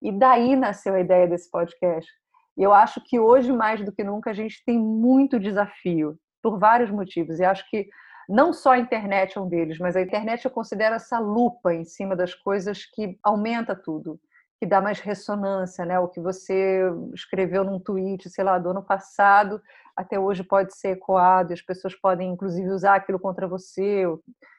E 0.02 0.12
daí 0.12 0.56
nasceu 0.56 0.94
a 0.94 1.00
ideia 1.00 1.28
desse 1.28 1.50
podcast. 1.50 2.10
E 2.58 2.64
eu 2.64 2.74
acho 2.74 3.02
que 3.04 3.20
hoje, 3.20 3.52
mais 3.52 3.84
do 3.84 3.92
que 3.92 4.04
nunca, 4.04 4.30
a 4.32 4.34
gente 4.34 4.64
tem 4.66 4.78
muito 4.78 5.40
desafio, 5.40 6.18
por 6.42 6.58
vários 6.58 6.90
motivos. 6.90 7.40
E 7.40 7.44
acho 7.44 7.70
que 7.70 7.90
não 8.30 8.54
só 8.54 8.72
a 8.72 8.80
internet 8.80 9.38
é 9.38 9.42
um 9.42 9.48
deles, 9.48 9.78
mas 9.78 9.96
a 9.96 10.02
internet 10.02 10.46
eu 10.46 10.52
considero 10.52 10.96
essa 10.96 11.20
lupa 11.20 11.74
em 11.74 11.84
cima 11.84 12.16
das 12.16 12.34
coisas 12.34 12.86
que 12.86 13.18
aumenta 13.24 13.76
tudo 13.76 14.20
que 14.62 14.68
dá 14.68 14.80
mais 14.80 15.00
ressonância, 15.00 15.84
né? 15.84 16.00
O 16.00 16.08
que 16.08 16.22
você 16.22 16.84
escreveu 17.16 17.64
num 17.64 17.80
tweet, 17.80 18.30
sei 18.30 18.44
lá, 18.44 18.60
do 18.60 18.70
ano 18.70 18.84
passado, 18.84 19.60
até 20.02 20.20
hoje 20.20 20.44
pode 20.44 20.76
ser 20.76 20.90
ecoado, 20.90 21.52
e 21.52 21.54
as 21.54 21.62
pessoas 21.62 21.96
podem 21.96 22.32
inclusive 22.32 22.70
usar 22.70 22.96
aquilo 22.96 23.20
contra 23.20 23.48
você. 23.48 24.04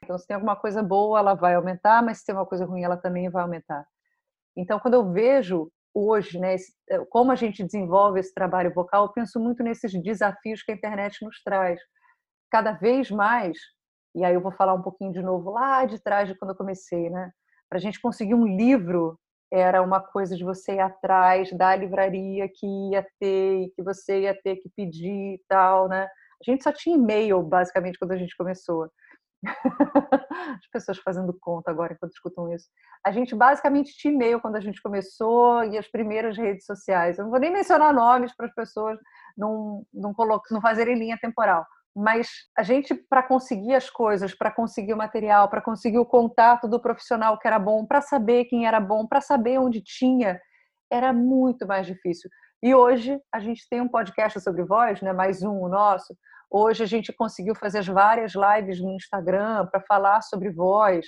Então, 0.04 0.18
se 0.18 0.26
tem 0.26 0.34
alguma 0.34 0.56
coisa 0.56 0.82
boa, 0.82 1.18
ela 1.18 1.34
vai 1.34 1.54
aumentar, 1.54 2.02
mas 2.02 2.18
se 2.18 2.26
tem 2.26 2.34
uma 2.34 2.46
coisa 2.46 2.64
ruim, 2.64 2.82
ela 2.82 2.96
também 2.96 3.28
vai 3.30 3.42
aumentar. 3.42 3.84
Então, 4.56 4.78
quando 4.80 4.94
eu 4.94 5.12
vejo 5.12 5.70
hoje, 5.94 6.38
né, 6.38 6.56
eh, 6.90 7.04
como 7.10 7.32
a 7.32 7.34
gente 7.34 7.62
desenvolve 7.64 8.20
esse 8.20 8.32
trabalho 8.34 8.72
vocal, 8.72 9.04
eu 9.04 9.12
penso 9.12 9.38
muito 9.40 9.62
nesses 9.62 9.92
desafios 10.02 10.62
que 10.62 10.72
a 10.72 10.74
internet 10.74 11.24
nos 11.24 11.42
traz. 11.42 11.80
Cada 12.50 12.72
vez 12.72 13.10
mais, 13.10 13.58
e 14.14 14.24
aí 14.24 14.34
eu 14.34 14.40
vou 14.40 14.52
falar 14.52 14.74
um 14.74 14.82
pouquinho 14.82 15.12
de 15.12 15.22
novo 15.22 15.50
lá 15.50 15.84
de 15.84 15.98
trás 16.02 16.28
de 16.28 16.34
quando 16.36 16.52
eu 16.52 16.56
comecei, 16.56 17.10
né? 17.10 17.30
Para 17.68 17.78
a 17.78 17.80
gente 17.80 18.00
conseguir 18.00 18.34
um 18.34 18.46
livro 18.46 19.18
era 19.52 19.82
uma 19.82 20.00
coisa 20.00 20.34
de 20.34 20.42
você 20.42 20.76
ir 20.76 20.80
atrás 20.80 21.52
da 21.52 21.76
livraria 21.76 22.48
que 22.48 22.66
ia 22.90 23.06
ter 23.20 23.70
que 23.76 23.82
você 23.82 24.22
ia 24.22 24.34
ter 24.34 24.56
que 24.56 24.70
pedir 24.74 25.34
e 25.34 25.40
tal, 25.46 25.88
né? 25.88 26.04
A 26.04 26.50
gente 26.50 26.64
só 26.64 26.72
tinha 26.72 26.96
e-mail, 26.96 27.42
basicamente, 27.42 27.98
quando 27.98 28.12
a 28.12 28.16
gente 28.16 28.36
começou. 28.36 28.90
As 30.58 30.66
pessoas 30.72 30.98
fazendo 30.98 31.36
conta 31.38 31.70
agora 31.70 31.92
enquanto 31.92 32.12
escutam 32.12 32.52
isso. 32.52 32.66
A 33.04 33.12
gente 33.12 33.34
basicamente 33.34 33.94
tinha 33.96 34.14
e-mail 34.14 34.40
quando 34.40 34.56
a 34.56 34.60
gente 34.60 34.80
começou 34.80 35.62
e 35.64 35.76
as 35.76 35.88
primeiras 35.88 36.36
redes 36.36 36.64
sociais. 36.64 37.18
Eu 37.18 37.24
não 37.24 37.30
vou 37.30 37.40
nem 37.40 37.52
mencionar 37.52 37.92
nomes 37.92 38.34
para 38.34 38.46
as 38.46 38.54
pessoas 38.54 38.98
não, 39.36 39.84
não, 39.92 40.14
não 40.50 40.60
fazerem 40.60 40.98
linha 40.98 41.18
temporal 41.20 41.66
mas 41.94 42.28
a 42.56 42.62
gente 42.62 42.94
para 42.94 43.22
conseguir 43.22 43.74
as 43.74 43.90
coisas, 43.90 44.34
para 44.34 44.50
conseguir 44.50 44.94
o 44.94 44.96
material, 44.96 45.48
para 45.48 45.60
conseguir 45.60 45.98
o 45.98 46.06
contato 46.06 46.66
do 46.66 46.80
profissional 46.80 47.38
que 47.38 47.46
era 47.46 47.58
bom, 47.58 47.86
para 47.86 48.00
saber 48.00 48.46
quem 48.46 48.66
era 48.66 48.80
bom, 48.80 49.06
para 49.06 49.20
saber 49.20 49.58
onde 49.58 49.82
tinha, 49.82 50.40
era 50.90 51.12
muito 51.12 51.66
mais 51.66 51.86
difícil. 51.86 52.30
E 52.62 52.74
hoje 52.74 53.18
a 53.32 53.40
gente 53.40 53.66
tem 53.68 53.80
um 53.80 53.88
podcast 53.88 54.40
sobre 54.40 54.64
voz, 54.64 55.02
né? 55.02 55.12
Mais 55.12 55.42
um 55.42 55.60
o 55.60 55.68
nosso. 55.68 56.16
Hoje 56.50 56.82
a 56.82 56.86
gente 56.86 57.12
conseguiu 57.12 57.54
fazer 57.54 57.78
as 57.78 57.86
várias 57.86 58.32
lives 58.34 58.80
no 58.80 58.92
Instagram 58.92 59.66
para 59.66 59.80
falar 59.80 60.22
sobre 60.22 60.50
voz, 60.50 61.06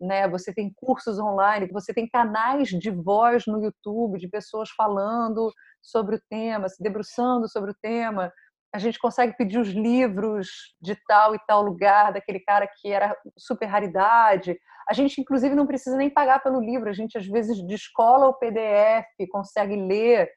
né? 0.00 0.28
Você 0.28 0.52
tem 0.52 0.72
cursos 0.76 1.18
online, 1.18 1.68
você 1.72 1.94
tem 1.94 2.08
canais 2.08 2.68
de 2.68 2.90
voz 2.90 3.46
no 3.46 3.62
YouTube 3.62 4.18
de 4.18 4.28
pessoas 4.28 4.70
falando 4.70 5.52
sobre 5.80 6.16
o 6.16 6.20
tema, 6.28 6.68
se 6.68 6.82
debruçando 6.82 7.48
sobre 7.48 7.70
o 7.70 7.76
tema 7.80 8.32
a 8.74 8.78
gente 8.78 8.98
consegue 8.98 9.36
pedir 9.36 9.58
os 9.58 9.68
livros 9.68 10.74
de 10.80 10.94
tal 11.06 11.34
e 11.34 11.38
tal 11.46 11.62
lugar, 11.62 12.12
daquele 12.12 12.40
cara 12.40 12.66
que 12.66 12.88
era 12.88 13.16
super 13.36 13.66
raridade. 13.66 14.58
A 14.88 14.92
gente, 14.92 15.20
inclusive, 15.20 15.54
não 15.54 15.66
precisa 15.66 15.96
nem 15.96 16.10
pagar 16.10 16.42
pelo 16.42 16.60
livro, 16.60 16.88
a 16.88 16.92
gente 16.92 17.16
às 17.16 17.26
vezes 17.26 17.62
descola 17.66 18.28
o 18.28 18.34
PDF, 18.34 19.06
consegue 19.30 19.76
ler. 19.76 20.30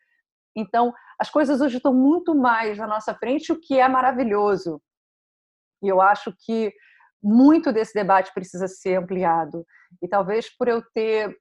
Então, 0.55 0.93
as 1.19 1.29
coisas 1.29 1.61
hoje 1.61 1.77
estão 1.77 1.93
muito 1.93 2.33
mais 2.33 2.77
na 2.77 2.87
nossa 2.87 3.13
frente, 3.13 3.51
o 3.51 3.59
que 3.59 3.79
é 3.79 3.87
maravilhoso. 3.87 4.81
E 5.83 5.87
eu 5.87 6.01
acho 6.01 6.33
que 6.45 6.73
muito 7.21 7.71
desse 7.71 7.93
debate 7.93 8.33
precisa 8.33 8.67
ser 8.67 8.95
ampliado. 8.95 9.65
E 10.01 10.07
talvez 10.07 10.49
por 10.55 10.67
eu 10.67 10.81
ter 10.93 11.35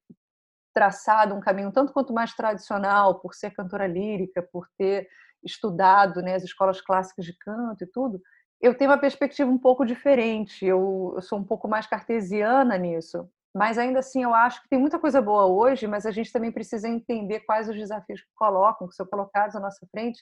traçado 0.75 1.35
um 1.35 1.40
caminho 1.40 1.73
tanto 1.73 1.92
quanto 1.92 2.12
mais 2.12 2.35
tradicional, 2.35 3.20
por 3.20 3.35
ser 3.35 3.50
cantora 3.52 3.87
lírica, 3.87 4.47
por 4.52 4.66
ter 4.78 5.09
estudado 5.42 6.23
né, 6.23 6.35
as 6.35 6.44
escolas 6.44 6.80
clássicas 6.80 7.25
de 7.25 7.37
canto 7.37 7.85
e 7.85 7.87
tudo, 7.87 8.20
eu 8.61 8.75
tenho 8.76 8.90
uma 8.90 8.99
perspectiva 8.99 9.50
um 9.50 9.59
pouco 9.59 9.85
diferente. 9.85 10.64
Eu, 10.64 11.12
eu 11.16 11.23
sou 11.23 11.38
um 11.38 11.44
pouco 11.44 11.66
mais 11.66 11.87
cartesiana 11.87 12.76
nisso. 12.76 13.28
Mas 13.54 13.78
ainda 13.78 13.99
assim, 13.99 14.23
eu 14.23 14.35
acho 14.35 14.62
que 14.62 14.68
tem 14.68 14.78
muita 14.78 14.99
coisa 14.99 15.20
boa 15.20 15.47
hoje, 15.47 15.87
mas 15.87 16.06
a 16.06 16.11
gente 16.11 16.32
também 16.32 16.52
precisa 16.52 16.88
entender 16.88 17.40
quais 17.40 17.68
os 17.68 17.75
desafios 17.75 18.20
que 18.20 18.28
colocam, 18.37 18.87
que 18.87 18.94
são 18.94 19.06
colocados 19.06 19.56
à 19.56 19.61
nossa 19.61 19.85
frente, 19.90 20.20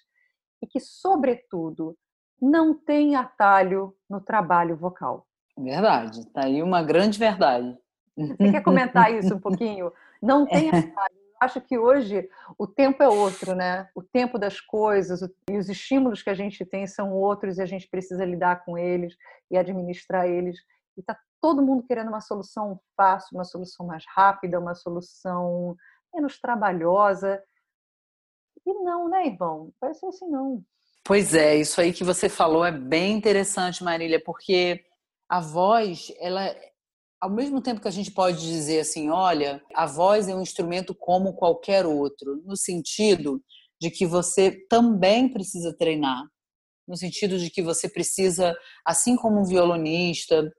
e 0.63 0.67
que, 0.67 0.81
sobretudo, 0.81 1.97
não 2.41 2.73
tem 2.73 3.17
atalho 3.17 3.95
no 4.09 4.21
trabalho 4.21 4.77
vocal. 4.77 5.27
Verdade, 5.57 6.25
tá 6.33 6.47
aí 6.47 6.63
uma 6.63 6.83
grande 6.83 7.19
verdade. 7.19 7.77
Você 8.17 8.51
quer 8.51 8.63
comentar 8.63 9.13
isso 9.13 9.35
um 9.35 9.41
pouquinho? 9.41 9.93
Não 10.23 10.47
tem 10.47 10.69
atalho 10.69 11.28
acho 11.41 11.61
que 11.61 11.79
hoje 11.79 12.29
o 12.59 12.67
tempo 12.67 13.03
é 13.03 13.09
outro, 13.09 13.55
né? 13.55 13.89
O 13.95 14.03
tempo 14.03 14.39
das 14.39 14.61
coisas 14.61 15.21
e 15.51 15.57
os 15.57 15.69
estímulos 15.69 16.23
que 16.23 16.31
a 16.31 16.35
gente 16.35 16.65
tem 16.65 16.87
são 16.87 17.13
outros 17.13 17.59
e 17.59 17.63
a 17.63 17.67
gente 17.67 17.89
precisa 17.89 18.25
lidar 18.25 18.65
com 18.65 18.77
eles 18.77 19.17
e 19.51 19.57
administrar 19.57 20.27
eles. 20.27 20.59
E 20.97 21.03
tá 21.03 21.19
todo 21.41 21.63
mundo 21.63 21.85
querendo 21.87 22.09
uma 22.09 22.21
solução 22.21 22.81
fácil, 22.97 23.37
uma 23.37 23.45
solução 23.45 23.87
mais 23.87 24.05
rápida, 24.09 24.59
uma 24.59 24.75
solução 24.75 25.77
menos 26.13 26.41
trabalhosa. 26.41 27.43
E 28.67 28.73
não, 28.75 29.09
né, 29.09 29.27
irmão? 29.27 29.73
Ser 29.95 30.07
assim 30.07 30.29
não. 30.29 30.65
Pois 31.05 31.35
é, 31.35 31.57
isso 31.57 31.81
aí 31.81 31.93
que 31.93 32.05
você 32.05 32.29
falou 32.29 32.65
é 32.65 32.73
bem 32.73 33.17
interessante, 33.17 33.83
Marília, 33.83 34.23
porque 34.23 34.85
a 35.29 35.41
voz, 35.41 36.13
ela 36.19 36.55
ao 37.21 37.31
mesmo 37.31 37.61
tempo 37.61 37.81
que 37.81 37.89
a 37.89 37.93
gente 37.93 38.11
pode 38.11 38.41
dizer 38.41 38.81
assim, 38.81 39.11
olha, 39.11 39.63
a 39.75 39.87
voz 39.87 40.29
é 40.29 40.35
um 40.35 40.43
instrumento 40.43 40.95
como 40.95 41.35
qualquer 41.35 41.85
outro, 41.85 42.43
no 42.45 42.57
sentido 42.57 43.43
de 43.81 43.91
que 43.91 44.07
você 44.07 44.53
também 44.69 45.29
precisa 45.29 45.77
treinar, 45.77 46.25
no 46.87 46.97
sentido 46.97 47.39
de 47.39 47.51
que 47.51 47.63
você 47.63 47.89
precisa, 47.89 48.57
assim 48.85 49.17
como 49.17 49.41
um 49.41 49.45
violonista, 49.45 50.51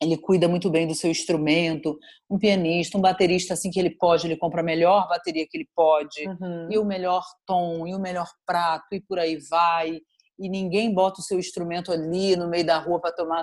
ele 0.00 0.16
cuida 0.16 0.48
muito 0.48 0.68
bem 0.68 0.86
do 0.86 0.94
seu 0.94 1.10
instrumento, 1.10 1.98
um 2.28 2.38
pianista, 2.38 2.98
um 2.98 3.00
baterista, 3.00 3.54
assim 3.54 3.70
que 3.70 3.78
ele 3.78 3.90
pode, 3.90 4.26
ele 4.26 4.36
compra 4.36 4.60
a 4.60 4.64
melhor 4.64 5.08
bateria 5.08 5.46
que 5.48 5.56
ele 5.56 5.68
pode, 5.74 6.26
uhum. 6.26 6.68
e 6.70 6.78
o 6.78 6.84
melhor 6.84 7.24
tom, 7.46 7.86
e 7.86 7.94
o 7.94 8.00
melhor 8.00 8.28
prato, 8.44 8.94
e 8.94 9.00
por 9.00 9.18
aí 9.18 9.38
vai, 9.48 10.00
e 10.38 10.48
ninguém 10.48 10.92
bota 10.92 11.20
o 11.20 11.24
seu 11.24 11.38
instrumento 11.38 11.92
ali 11.92 12.36
no 12.36 12.48
meio 12.48 12.66
da 12.66 12.78
rua 12.78 13.00
para 13.00 13.14
tomar 13.14 13.42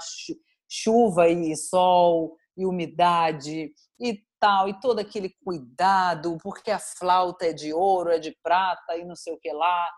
chuva 0.72 1.28
e 1.28 1.56
sol 1.58 2.38
e 2.56 2.66
umidade 2.66 3.72
e 4.00 4.24
tal, 4.40 4.70
e 4.70 4.80
todo 4.80 5.00
aquele 5.00 5.36
cuidado, 5.44 6.38
porque 6.42 6.72
a 6.72 6.80
flauta 6.80 7.46
é 7.46 7.54
de 7.54 7.74
ouro, 7.74 8.10
é 8.10 8.18
de 8.18 8.36
prata 8.42 8.96
e 8.98 9.06
não 9.06 9.16
sei 9.16 9.34
o 9.34 9.40
que 9.40 9.52
lá. 9.52 9.90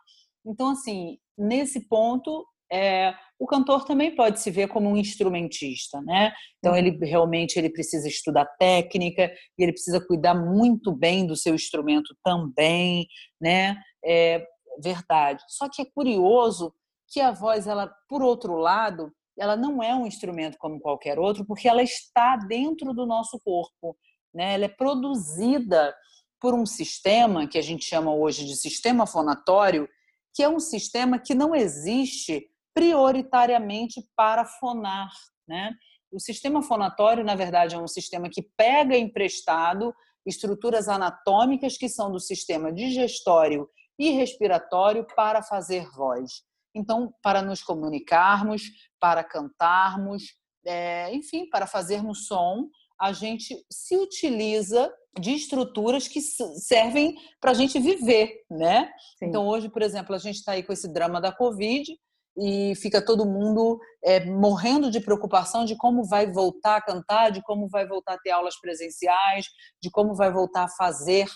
Então, 0.45 0.71
assim, 0.71 1.17
nesse 1.37 1.87
ponto, 1.87 2.45
é, 2.71 3.13
o 3.39 3.45
cantor 3.45 3.85
também 3.85 4.15
pode 4.15 4.41
se 4.41 4.49
ver 4.49 4.67
como 4.67 4.89
um 4.89 4.97
instrumentista, 4.97 6.01
né? 6.01 6.33
Então 6.57 6.75
ele 6.75 6.97
realmente 7.05 7.57
ele 7.57 7.69
precisa 7.69 8.07
estudar 8.07 8.45
técnica 8.57 9.31
e 9.57 9.63
ele 9.63 9.71
precisa 9.71 10.05
cuidar 10.05 10.33
muito 10.33 10.91
bem 10.91 11.25
do 11.27 11.35
seu 11.35 11.53
instrumento 11.53 12.15
também, 12.23 13.07
né? 13.39 13.77
É 14.03 14.43
verdade. 14.81 15.43
Só 15.47 15.69
que 15.69 15.83
é 15.83 15.85
curioso 15.93 16.73
que 17.09 17.21
a 17.21 17.31
voz, 17.31 17.67
ela, 17.67 17.93
por 18.09 18.23
outro 18.23 18.55
lado, 18.55 19.11
ela 19.37 19.55
não 19.55 19.81
é 19.81 19.93
um 19.95 20.05
instrumento 20.05 20.57
como 20.57 20.79
qualquer 20.79 21.17
outro, 21.17 21.45
porque 21.45 21.67
ela 21.67 21.81
está 21.81 22.35
dentro 22.35 22.93
do 22.93 23.05
nosso 23.05 23.39
corpo, 23.39 23.97
né? 24.33 24.53
Ela 24.53 24.65
é 24.65 24.69
produzida 24.69 25.95
por 26.39 26.53
um 26.53 26.65
sistema 26.65 27.47
que 27.47 27.57
a 27.57 27.61
gente 27.61 27.85
chama 27.85 28.13
hoje 28.13 28.45
de 28.45 28.55
sistema 28.55 29.07
fonatório, 29.07 29.87
que 30.33 30.43
é 30.43 30.49
um 30.49 30.59
sistema 30.59 31.17
que 31.17 31.33
não 31.33 31.55
existe 31.55 32.49
prioritariamente 32.73 34.03
para 34.15 34.45
fonar, 34.45 35.11
né? 35.47 35.73
O 36.11 36.19
sistema 36.19 36.61
fonatório, 36.61 37.23
na 37.23 37.35
verdade, 37.35 37.75
é 37.75 37.77
um 37.77 37.87
sistema 37.87 38.29
que 38.29 38.43
pega 38.55 38.95
emprestado 38.95 39.93
estruturas 40.25 40.87
anatômicas 40.87 41.77
que 41.77 41.89
são 41.89 42.11
do 42.11 42.19
sistema 42.19 42.71
digestório 42.71 43.67
e 43.97 44.11
respiratório 44.11 45.05
para 45.15 45.41
fazer 45.41 45.89
voz. 45.91 46.43
Então, 46.73 47.13
para 47.21 47.41
nos 47.41 47.61
comunicarmos, 47.61 48.63
para 48.99 49.23
cantarmos, 49.23 50.23
é, 50.65 51.13
enfim, 51.13 51.49
para 51.49 51.67
fazermos 51.67 52.25
som, 52.27 52.67
a 52.99 53.11
gente 53.11 53.55
se 53.69 53.97
utiliza 53.97 54.91
de 55.19 55.31
estruturas 55.31 56.07
que 56.07 56.21
servem 56.21 57.15
para 57.39 57.51
a 57.51 57.53
gente 57.53 57.79
viver, 57.79 58.43
né? 58.49 58.91
Sim. 59.19 59.25
Então, 59.25 59.47
hoje, 59.47 59.69
por 59.69 59.81
exemplo, 59.81 60.15
a 60.15 60.17
gente 60.17 60.37
está 60.37 60.53
aí 60.53 60.63
com 60.63 60.73
esse 60.73 60.91
drama 60.91 61.21
da 61.21 61.31
Covid 61.31 61.95
e 62.37 62.73
fica 62.75 63.03
todo 63.03 63.25
mundo 63.25 63.79
é, 64.03 64.25
morrendo 64.25 64.89
de 64.89 64.99
preocupação 64.99 65.65
de 65.65 65.75
como 65.75 66.03
vai 66.03 66.31
voltar 66.31 66.77
a 66.77 66.81
cantar, 66.81 67.31
de 67.31 67.43
como 67.43 67.67
vai 67.69 67.87
voltar 67.87 68.15
a 68.15 68.17
ter 68.17 68.31
aulas 68.31 68.59
presenciais, 68.59 69.45
de 69.81 69.91
como 69.91 70.15
vai 70.15 70.31
voltar 70.31 70.63
a 70.63 70.69
fazer 70.69 71.27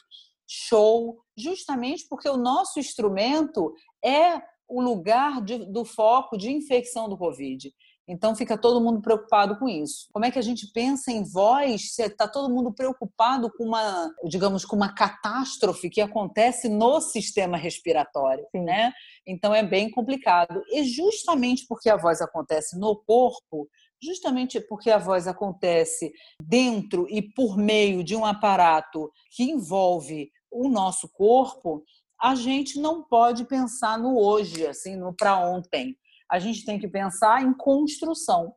show, 0.48 1.18
justamente 1.38 2.08
porque 2.10 2.28
o 2.28 2.38
nosso 2.38 2.80
instrumento 2.80 3.74
é 4.04 4.42
o 4.68 4.82
lugar 4.82 5.42
de, 5.42 5.66
do 5.66 5.86
foco 5.86 6.38
de 6.38 6.52
infecção 6.52 7.08
do 7.08 7.18
Covid. 7.18 7.72
Então 8.08 8.34
fica 8.34 8.58
todo 8.58 8.80
mundo 8.80 9.02
preocupado 9.02 9.60
com 9.60 9.68
isso. 9.68 10.08
Como 10.14 10.24
é 10.24 10.32
que 10.32 10.40
a 10.40 10.42
gente 10.42 10.72
pensa 10.72 11.12
em 11.12 11.24
voz 11.24 11.94
se 11.94 12.04
está 12.04 12.26
todo 12.26 12.54
mundo 12.54 12.74
preocupado 12.74 13.52
com 13.52 13.66
uma, 13.66 14.10
digamos, 14.26 14.64
com 14.64 14.78
uma 14.78 14.94
catástrofe 14.94 15.90
que 15.90 16.00
acontece 16.00 16.70
no 16.70 17.02
sistema 17.02 17.58
respiratório, 17.58 18.46
Sim. 18.52 18.64
né? 18.64 18.94
Então 19.26 19.54
é 19.54 19.62
bem 19.62 19.92
complicado. 19.92 20.64
E 20.72 20.84
justamente 20.86 21.66
porque 21.68 21.90
a 21.90 21.98
voz 21.98 22.22
acontece 22.22 22.80
no 22.80 22.96
corpo, 22.96 23.68
justamente 24.02 24.62
porque 24.62 24.90
a 24.90 24.98
voz 24.98 25.28
acontece 25.28 26.14
dentro 26.42 27.08
e 27.10 27.22
por 27.22 27.58
meio 27.58 28.06
de 28.06 28.16
um 28.16 28.24
aparato 28.24 29.12
que 29.36 29.44
envolve 29.44 30.30
o 30.50 30.70
nosso 30.70 31.10
corpo, 31.10 31.84
a 32.22 32.36
gente 32.36 32.80
não 32.80 33.04
pode 33.04 33.46
pensar 33.46 33.98
no 33.98 34.18
hoje, 34.18 34.66
assim, 34.66 34.96
no 34.96 35.14
para 35.14 35.40
ontem 35.40 35.98
a 36.30 36.40
gente 36.40 36.66
tem 36.66 36.78
que 36.78 36.88
pensar 36.88 37.42
em 37.42 37.54
construção. 37.54 38.54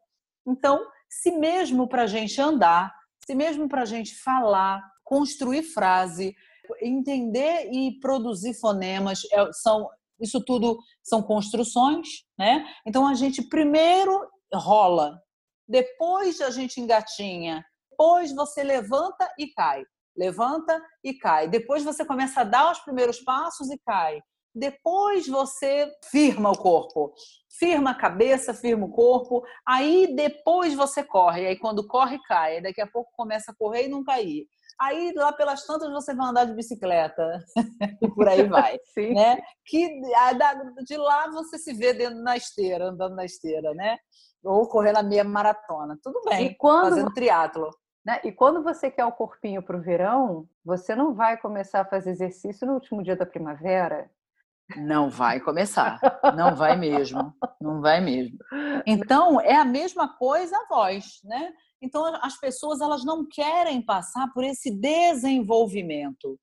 Então, 0.47 0.85
se 1.09 1.31
mesmo 1.33 1.89
para 1.89 2.03
a 2.03 2.07
gente 2.07 2.41
andar, 2.41 2.93
se 3.25 3.35
mesmo 3.35 3.69
para 3.69 3.83
a 3.83 3.87
gente 3.87 4.17
falar, 4.17 4.83
construir 5.05 5.63
frase, 5.63 6.35
entender 6.81 7.71
e 7.73 7.99
produzir 8.01 8.55
fonemas, 8.55 9.23
é, 9.33 9.53
são 9.53 9.89
isso 10.21 10.45
tudo 10.45 10.79
são 11.03 11.23
construções, 11.23 12.27
né? 12.39 12.67
Então 12.87 13.07
a 13.07 13.15
gente 13.15 13.43
primeiro 13.43 14.29
rola, 14.53 15.19
depois 15.67 16.43
a 16.43 16.51
gente 16.51 16.79
engatinha, 16.79 17.65
depois 17.91 18.31
você 18.33 18.63
levanta 18.63 19.33
e 19.39 19.47
cai, 19.49 19.83
levanta 20.21 20.79
e 21.03 21.15
cai, 21.15 21.49
depois 21.49 21.83
você 21.83 22.05
começa 22.05 22.43
a 22.43 22.45
dar 22.45 22.71
os 22.71 22.81
primeiros 22.81 23.21
passos 23.21 23.71
e 23.71 23.79
cai, 23.79 24.21
depois 24.55 25.27
você 25.27 25.91
firma 26.11 26.51
o 26.51 26.59
corpo, 26.59 27.15
firma 27.59 27.91
a 27.91 27.95
cabeça, 27.95 28.53
firma 28.53 28.87
o 28.87 28.91
corpo, 28.91 29.43
aí 29.67 30.15
depois 30.15 30.75
você 30.75 31.03
corre, 31.03 31.47
aí 31.47 31.57
quando 31.57 31.87
corre 31.87 32.19
cai, 32.27 32.61
daqui 32.61 32.81
a 32.81 32.87
pouco 32.87 33.11
começa 33.17 33.53
a 33.53 33.55
correr 33.55 33.87
e 33.87 33.89
não 33.89 34.05
cair. 34.05 34.47
Aí 34.81 35.13
lá 35.15 35.33
pelas 35.33 35.67
tantas 35.67 35.91
você 35.91 36.15
vai 36.15 36.29
andar 36.29 36.47
de 36.47 36.55
bicicleta 36.55 37.39
e 38.03 38.09
por 38.09 38.27
aí 38.29 38.49
vai, 38.49 38.79
Sim. 38.95 39.15
né? 39.15 39.39
Que 39.65 39.89
de 40.87 40.97
lá 40.97 41.31
você 41.31 41.59
se 41.59 41.73
vê 41.73 41.93
dentro 41.93 42.21
na 42.23 42.37
esteira, 42.37 42.89
andando 42.89 43.15
na 43.15 43.25
esteira, 43.25 43.75
né? 43.75 43.99
Ou 44.43 44.67
correr 44.69 44.93
na 44.93 45.03
meia 45.03 45.23
maratona, 45.23 45.99
tudo 46.03 46.23
bem. 46.25 46.47
E 46.47 46.57
quando 46.57 46.89
fazendo 46.89 47.13
triatlo. 47.13 47.71
Né? 48.05 48.21
E 48.25 48.33
quando 48.33 48.63
você 48.63 48.91
quer 48.91 49.05
o 49.05 49.13
corpinho 49.13 49.63
para 49.63 49.77
o 49.77 49.83
verão, 49.83 50.49
você 50.65 50.95
não 50.95 51.15
vai 51.15 51.37
começar 51.37 51.83
a 51.83 51.85
fazer 51.85 52.11
exercício 52.11 52.67
no 52.67 52.75
último 52.75 53.03
dia 53.03 53.17
da 53.17 53.27
primavera. 53.27 54.11
Não 54.77 55.11
vai 55.11 55.41
começar, 55.41 55.99
não 56.37 56.55
vai 56.55 56.77
mesmo, 56.77 57.35
não 57.61 57.81
vai 57.81 58.01
mesmo. 58.01 58.39
Então 58.87 59.41
é 59.41 59.57
a 59.57 59.65
mesma 59.65 60.17
coisa 60.17 60.57
a 60.57 60.67
voz, 60.69 61.21
né? 61.25 61.53
Então 61.83 62.15
as 62.23 62.39
pessoas 62.39 62.81
elas 62.81 63.05
não 63.05 63.27
querem 63.27 63.83
passar 63.83 64.33
por 64.33 64.45
esse 64.45 64.71
desenvolvimento, 64.71 66.39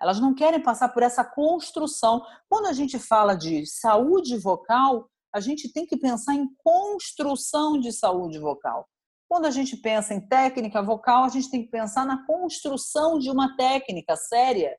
elas 0.00 0.20
não 0.20 0.34
querem 0.34 0.62
passar 0.62 0.90
por 0.90 1.02
essa 1.02 1.24
construção. 1.24 2.24
Quando 2.48 2.66
a 2.66 2.72
gente 2.72 2.98
fala 2.98 3.34
de 3.34 3.66
saúde 3.66 4.36
vocal, 4.38 5.08
a 5.34 5.40
gente 5.40 5.72
tem 5.72 5.84
que 5.84 5.96
pensar 5.96 6.34
em 6.34 6.48
construção 6.58 7.78
de 7.80 7.92
saúde 7.92 8.38
vocal. 8.38 8.86
Quando 9.34 9.46
a 9.46 9.50
gente 9.50 9.76
pensa 9.76 10.14
em 10.14 10.20
técnica 10.20 10.80
vocal, 10.80 11.24
a 11.24 11.28
gente 11.28 11.50
tem 11.50 11.64
que 11.64 11.68
pensar 11.68 12.06
na 12.06 12.24
construção 12.24 13.18
de 13.18 13.28
uma 13.28 13.56
técnica 13.56 14.14
séria, 14.14 14.78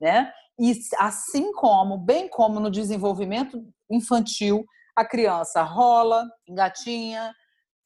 né? 0.00 0.32
E 0.56 0.78
assim 1.00 1.50
como, 1.50 1.98
bem 1.98 2.28
como 2.28 2.60
no 2.60 2.70
desenvolvimento 2.70 3.60
infantil, 3.90 4.64
a 4.94 5.04
criança 5.04 5.60
rola, 5.64 6.24
engatinha, 6.46 7.34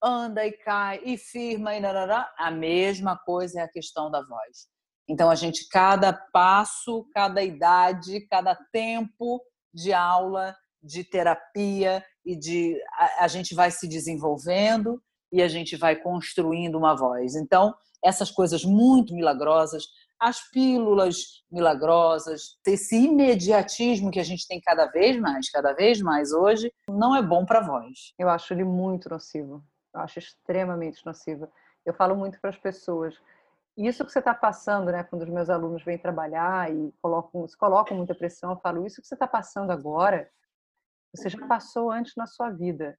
anda 0.02 0.46
e 0.46 0.52
cai 0.52 1.00
e 1.06 1.16
firma 1.16 1.74
e 1.74 1.80
narará, 1.80 2.30
a 2.37 2.50
mesma 2.50 3.16
coisa 3.16 3.61
é 3.61 3.62
a 3.62 3.72
questão 3.72 4.11
da 4.11 4.20
voz. 4.20 4.68
Então 5.09 5.30
a 5.30 5.35
gente 5.35 5.66
cada 5.70 6.12
passo, 6.12 7.09
cada 7.14 7.42
idade, 7.42 8.26
cada 8.26 8.54
tempo 8.70 9.40
de 9.72 9.94
aula, 9.94 10.54
de 10.83 11.02
terapia 11.02 12.04
e 12.26 12.37
de 12.37 12.78
a, 12.92 13.24
a 13.24 13.26
gente 13.26 13.54
vai 13.54 13.70
se 13.70 13.88
desenvolvendo 13.88 15.02
e 15.32 15.42
a 15.42 15.48
gente 15.48 15.76
vai 15.76 15.96
construindo 15.96 16.76
uma 16.76 16.94
voz. 16.94 17.34
Então, 17.34 17.74
essas 18.02 18.30
coisas 18.30 18.64
muito 18.64 19.14
milagrosas 19.14 19.84
as 20.20 20.50
pílulas 20.50 21.42
milagrosas, 21.50 22.58
esse 22.66 22.94
imediatismo 22.94 24.10
que 24.10 24.20
a 24.20 24.22
gente 24.22 24.46
tem 24.46 24.60
cada 24.60 24.84
vez 24.84 25.18
mais, 25.18 25.50
cada 25.50 25.72
vez 25.72 26.02
mais 26.02 26.30
hoje, 26.30 26.70
não 26.86 27.16
é 27.16 27.22
bom 27.22 27.46
para 27.46 27.60
a 27.60 27.66
voz. 27.66 28.12
Eu 28.18 28.28
acho 28.28 28.52
ele 28.52 28.62
muito 28.62 29.08
nocivo. 29.08 29.64
Eu 29.94 30.00
acho 30.00 30.18
extremamente 30.18 31.04
nocivo. 31.06 31.50
Eu 31.86 31.94
falo 31.94 32.14
muito 32.14 32.38
para 32.38 32.50
as 32.50 32.58
pessoas. 32.58 33.18
Isso 33.74 34.04
que 34.04 34.12
você 34.12 34.18
está 34.18 34.34
passando, 34.34 34.92
né? 34.92 35.02
Quando 35.04 35.22
os 35.22 35.30
meus 35.30 35.48
alunos 35.48 35.82
vêm 35.82 35.96
trabalhar 35.96 36.70
e 36.70 36.92
colocam, 37.00 37.48
se 37.48 37.56
colocam 37.56 37.96
muita 37.96 38.14
pressão, 38.14 38.50
eu 38.50 38.58
falo 38.58 38.86
isso 38.86 39.00
que 39.00 39.08
você 39.08 39.14
está 39.14 39.26
passando 39.26 39.70
agora, 39.70 40.30
você 41.14 41.30
já 41.30 41.46
passou 41.46 41.90
antes 41.90 42.12
na 42.14 42.26
sua 42.26 42.50
vida. 42.50 42.96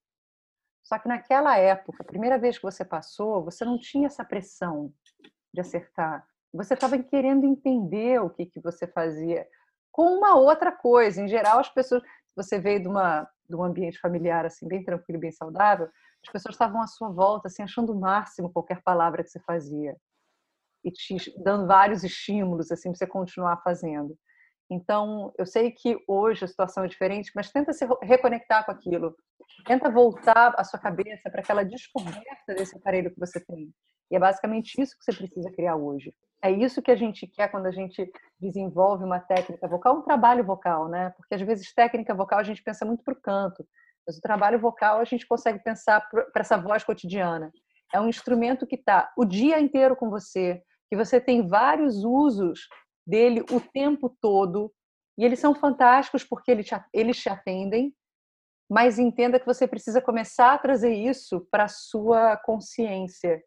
Só 0.83 0.97
que 0.99 1.07
naquela 1.07 1.57
época, 1.57 2.03
a 2.03 2.05
primeira 2.05 2.37
vez 2.37 2.57
que 2.57 2.63
você 2.63 2.83
passou, 2.83 3.43
você 3.43 3.63
não 3.63 3.77
tinha 3.79 4.07
essa 4.07 4.25
pressão 4.25 4.93
de 5.53 5.61
acertar 5.61 6.25
você 6.53 6.73
estava 6.73 6.97
querendo 7.01 7.45
entender 7.45 8.21
o 8.21 8.29
que, 8.29 8.45
que 8.45 8.59
você 8.59 8.85
fazia 8.85 9.47
com 9.91 10.17
uma 10.17 10.35
outra 10.35 10.71
coisa. 10.71 11.21
Em 11.21 11.27
geral, 11.27 11.59
as 11.59 11.69
pessoas, 11.69 12.03
você 12.35 12.59
veio 12.59 12.81
de, 12.81 12.87
uma, 12.87 13.27
de 13.49 13.55
um 13.55 13.63
ambiente 13.63 13.99
familiar 13.99 14.45
assim 14.45 14.67
bem 14.67 14.83
tranquilo, 14.83 15.19
bem 15.19 15.31
saudável, 15.31 15.89
as 16.23 16.31
pessoas 16.31 16.55
estavam 16.55 16.81
à 16.81 16.87
sua 16.87 17.09
volta, 17.09 17.47
assim, 17.47 17.63
achando 17.63 17.93
o 17.93 17.99
máximo 17.99 18.51
qualquer 18.51 18.81
palavra 18.83 19.23
que 19.23 19.29
você 19.29 19.39
fazia 19.39 19.95
e 20.83 20.91
te 20.91 21.15
dando 21.41 21.67
vários 21.67 22.03
estímulos 22.03 22.71
assim 22.71 22.89
para 22.89 22.97
você 22.97 23.07
continuar 23.07 23.57
fazendo. 23.63 24.17
Então, 24.71 25.33
eu 25.37 25.45
sei 25.45 25.69
que 25.69 26.01
hoje 26.07 26.45
a 26.45 26.47
situação 26.47 26.85
é 26.85 26.87
diferente, 26.87 27.29
mas 27.35 27.51
tenta 27.51 27.73
se 27.73 27.85
reconectar 28.01 28.65
com 28.65 28.71
aquilo. 28.71 29.13
Tenta 29.65 29.89
voltar 29.89 30.55
a 30.57 30.63
sua 30.63 30.79
cabeça 30.79 31.29
para 31.29 31.41
aquela 31.41 31.65
descoberta 31.65 32.55
desse 32.55 32.77
aparelho 32.77 33.11
que 33.13 33.19
você 33.19 33.43
tem. 33.43 33.69
E 34.09 34.15
é 34.15 34.19
basicamente 34.19 34.81
isso 34.81 34.97
que 34.97 35.03
você 35.03 35.11
precisa 35.11 35.51
criar 35.51 35.75
hoje. 35.75 36.13
É 36.41 36.49
isso 36.49 36.81
que 36.81 36.89
a 36.89 36.95
gente 36.95 37.27
quer 37.27 37.49
quando 37.49 37.65
a 37.65 37.71
gente 37.71 38.09
desenvolve 38.39 39.03
uma 39.03 39.19
técnica 39.19 39.67
vocal, 39.67 39.97
um 39.97 40.03
trabalho 40.03 40.45
vocal, 40.45 40.87
né? 40.87 41.09
Porque 41.17 41.35
às 41.35 41.41
vezes 41.41 41.73
técnica 41.73 42.15
vocal 42.15 42.39
a 42.39 42.43
gente 42.43 42.63
pensa 42.63 42.85
muito 42.85 43.03
para 43.03 43.13
o 43.13 43.21
canto, 43.21 43.67
mas 44.07 44.17
o 44.17 44.21
trabalho 44.21 44.57
vocal 44.57 44.99
a 44.99 45.03
gente 45.03 45.27
consegue 45.27 45.59
pensar 45.59 45.99
para 46.09 46.29
essa 46.37 46.57
voz 46.57 46.81
cotidiana. 46.81 47.51
É 47.93 47.99
um 47.99 48.07
instrumento 48.07 48.65
que 48.65 48.75
está 48.75 49.11
o 49.17 49.25
dia 49.25 49.59
inteiro 49.59 49.97
com 49.97 50.09
você, 50.09 50.63
que 50.89 50.95
você 50.95 51.19
tem 51.19 51.45
vários 51.45 52.03
usos 52.05 52.67
dele 53.05 53.43
o 53.51 53.59
tempo 53.59 54.15
todo, 54.21 54.71
e 55.17 55.25
eles 55.25 55.39
são 55.39 55.53
fantásticos 55.53 56.23
porque 56.23 56.51
eles 56.51 56.65
te, 56.65 56.75
eles 56.93 57.17
te 57.17 57.29
atendem, 57.29 57.93
mas 58.69 58.97
entenda 58.97 59.39
que 59.39 59.45
você 59.45 59.67
precisa 59.67 60.01
começar 60.01 60.53
a 60.53 60.57
trazer 60.57 60.93
isso 60.93 61.45
para 61.51 61.65
a 61.65 61.67
sua 61.67 62.37
consciência. 62.37 63.41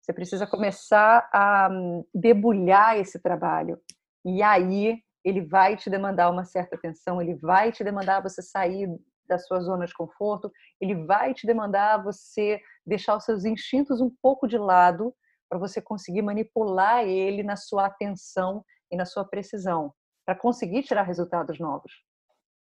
Você 0.00 0.12
precisa 0.12 0.46
começar 0.46 1.28
a 1.32 1.68
hum, 1.70 2.04
debulhar 2.14 2.96
esse 2.98 3.20
trabalho. 3.20 3.80
E 4.24 4.42
aí 4.42 5.02
ele 5.24 5.42
vai 5.42 5.76
te 5.76 5.90
demandar 5.90 6.30
uma 6.30 6.44
certa 6.44 6.76
atenção, 6.76 7.20
ele 7.20 7.34
vai 7.34 7.72
te 7.72 7.84
demandar 7.84 8.22
você 8.22 8.40
sair 8.40 8.88
da 9.28 9.38
sua 9.38 9.60
zona 9.60 9.86
de 9.86 9.94
conforto, 9.94 10.50
ele 10.80 11.04
vai 11.04 11.34
te 11.34 11.46
demandar 11.46 12.02
você 12.02 12.60
deixar 12.86 13.16
os 13.16 13.24
seus 13.24 13.44
instintos 13.44 14.00
um 14.00 14.10
pouco 14.22 14.48
de 14.48 14.58
lado 14.58 15.14
para 15.48 15.58
você 15.58 15.80
conseguir 15.80 16.22
manipular 16.22 17.04
ele 17.04 17.42
na 17.42 17.56
sua 17.56 17.86
atenção 17.86 18.64
e 18.90 18.96
na 18.96 19.04
sua 19.04 19.24
precisão, 19.24 19.92
para 20.26 20.34
conseguir 20.34 20.82
tirar 20.82 21.02
resultados 21.02 21.58
novos. 21.58 21.92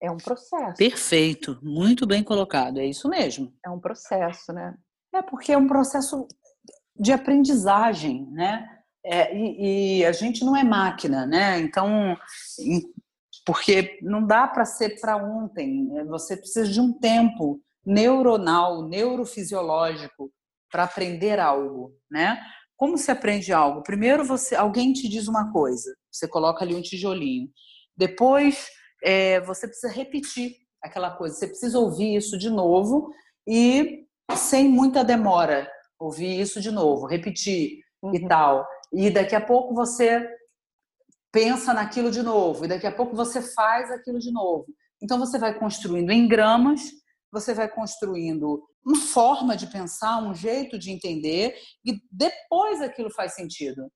É 0.01 0.09
um 0.09 0.17
processo. 0.17 0.77
Perfeito, 0.77 1.59
muito 1.61 2.07
bem 2.07 2.23
colocado, 2.23 2.79
é 2.79 2.85
isso 2.85 3.09
mesmo. 3.09 3.53
É 3.65 3.69
um 3.69 3.79
processo, 3.79 4.53
né? 4.53 4.75
É 5.13 5.21
porque 5.21 5.51
é 5.51 5.57
um 5.57 5.67
processo 5.67 6.27
de 6.95 7.11
aprendizagem, 7.11 8.29
né? 8.31 8.67
É, 9.03 9.35
e, 9.35 9.99
e, 9.99 10.05
a 10.05 10.11
gente 10.11 10.43
não 10.43 10.55
é 10.55 10.63
máquina, 10.63 11.25
né? 11.25 11.59
Então, 11.59 12.17
porque 13.45 13.97
não 14.01 14.25
dá 14.25 14.47
para 14.47 14.65
ser 14.65 14.99
para 14.99 15.17
ontem. 15.17 15.85
Né? 15.85 16.03
Você 16.05 16.35
precisa 16.35 16.69
de 16.69 16.79
um 16.79 16.93
tempo 16.93 17.61
neuronal, 17.85 18.87
neurofisiológico 18.87 20.31
para 20.71 20.83
aprender 20.83 21.39
algo, 21.39 21.93
né? 22.11 22.39
Como 22.75 22.97
se 22.97 23.09
aprende 23.09 23.51
algo? 23.51 23.83
Primeiro 23.83 24.23
você, 24.23 24.55
alguém 24.55 24.93
te 24.93 25.09
diz 25.09 25.27
uma 25.27 25.51
coisa, 25.51 25.93
você 26.11 26.27
coloca 26.27 26.63
ali 26.63 26.75
um 26.75 26.81
tijolinho. 26.81 27.49
Depois 27.95 28.69
é, 29.03 29.39
você 29.41 29.67
precisa 29.67 29.91
repetir 29.91 30.55
aquela 30.81 31.11
coisa, 31.11 31.35
você 31.35 31.47
precisa 31.47 31.77
ouvir 31.77 32.15
isso 32.15 32.37
de 32.37 32.49
novo 32.49 33.13
e 33.47 34.05
sem 34.35 34.69
muita 34.69 35.03
demora, 35.03 35.69
ouvir 35.99 36.39
isso 36.39 36.61
de 36.61 36.71
novo, 36.71 37.05
repetir 37.05 37.79
uhum. 38.01 38.15
e 38.15 38.27
tal. 38.27 38.67
E 38.93 39.09
daqui 39.09 39.35
a 39.35 39.41
pouco 39.41 39.73
você 39.73 40.27
pensa 41.31 41.73
naquilo 41.73 42.09
de 42.09 42.23
novo, 42.23 42.65
e 42.65 42.67
daqui 42.67 42.87
a 42.87 42.91
pouco 42.91 43.15
você 43.15 43.41
faz 43.41 43.91
aquilo 43.91 44.19
de 44.19 44.31
novo. 44.31 44.65
Então 45.01 45.19
você 45.19 45.37
vai 45.37 45.57
construindo 45.57 46.11
em 46.11 46.27
gramas, 46.27 46.81
você 47.31 47.53
vai 47.53 47.69
construindo 47.69 48.63
uma 48.83 48.95
forma 48.95 49.55
de 49.55 49.67
pensar, 49.67 50.21
um 50.23 50.33
jeito 50.33 50.79
de 50.79 50.91
entender, 50.91 51.55
e 51.85 52.01
depois 52.11 52.81
aquilo 52.81 53.11
faz 53.11 53.35
sentido. 53.35 53.91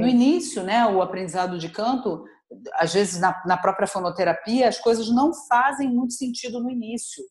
No 0.00 0.08
início, 0.08 0.62
né, 0.62 0.86
o 0.86 1.02
aprendizado 1.02 1.58
de 1.58 1.68
canto, 1.68 2.24
às 2.74 2.94
vezes 2.94 3.20
na, 3.20 3.42
na 3.46 3.56
própria 3.56 3.86
fonoterapia, 3.86 4.68
as 4.68 4.78
coisas 4.78 5.08
não 5.10 5.32
fazem 5.48 5.88
muito 5.88 6.14
sentido 6.14 6.60
no 6.60 6.70
início. 6.70 7.22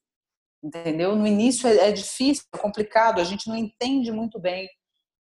Entendeu? 0.63 1.15
No 1.15 1.27
início 1.27 1.67
é, 1.67 1.89
é 1.89 1.91
difícil, 1.91 2.43
é 2.53 2.57
complicado, 2.57 3.21
a 3.21 3.23
gente 3.23 3.47
não 3.47 3.55
entende 3.55 4.11
muito 4.11 4.39
bem 4.39 4.65
o 4.65 4.69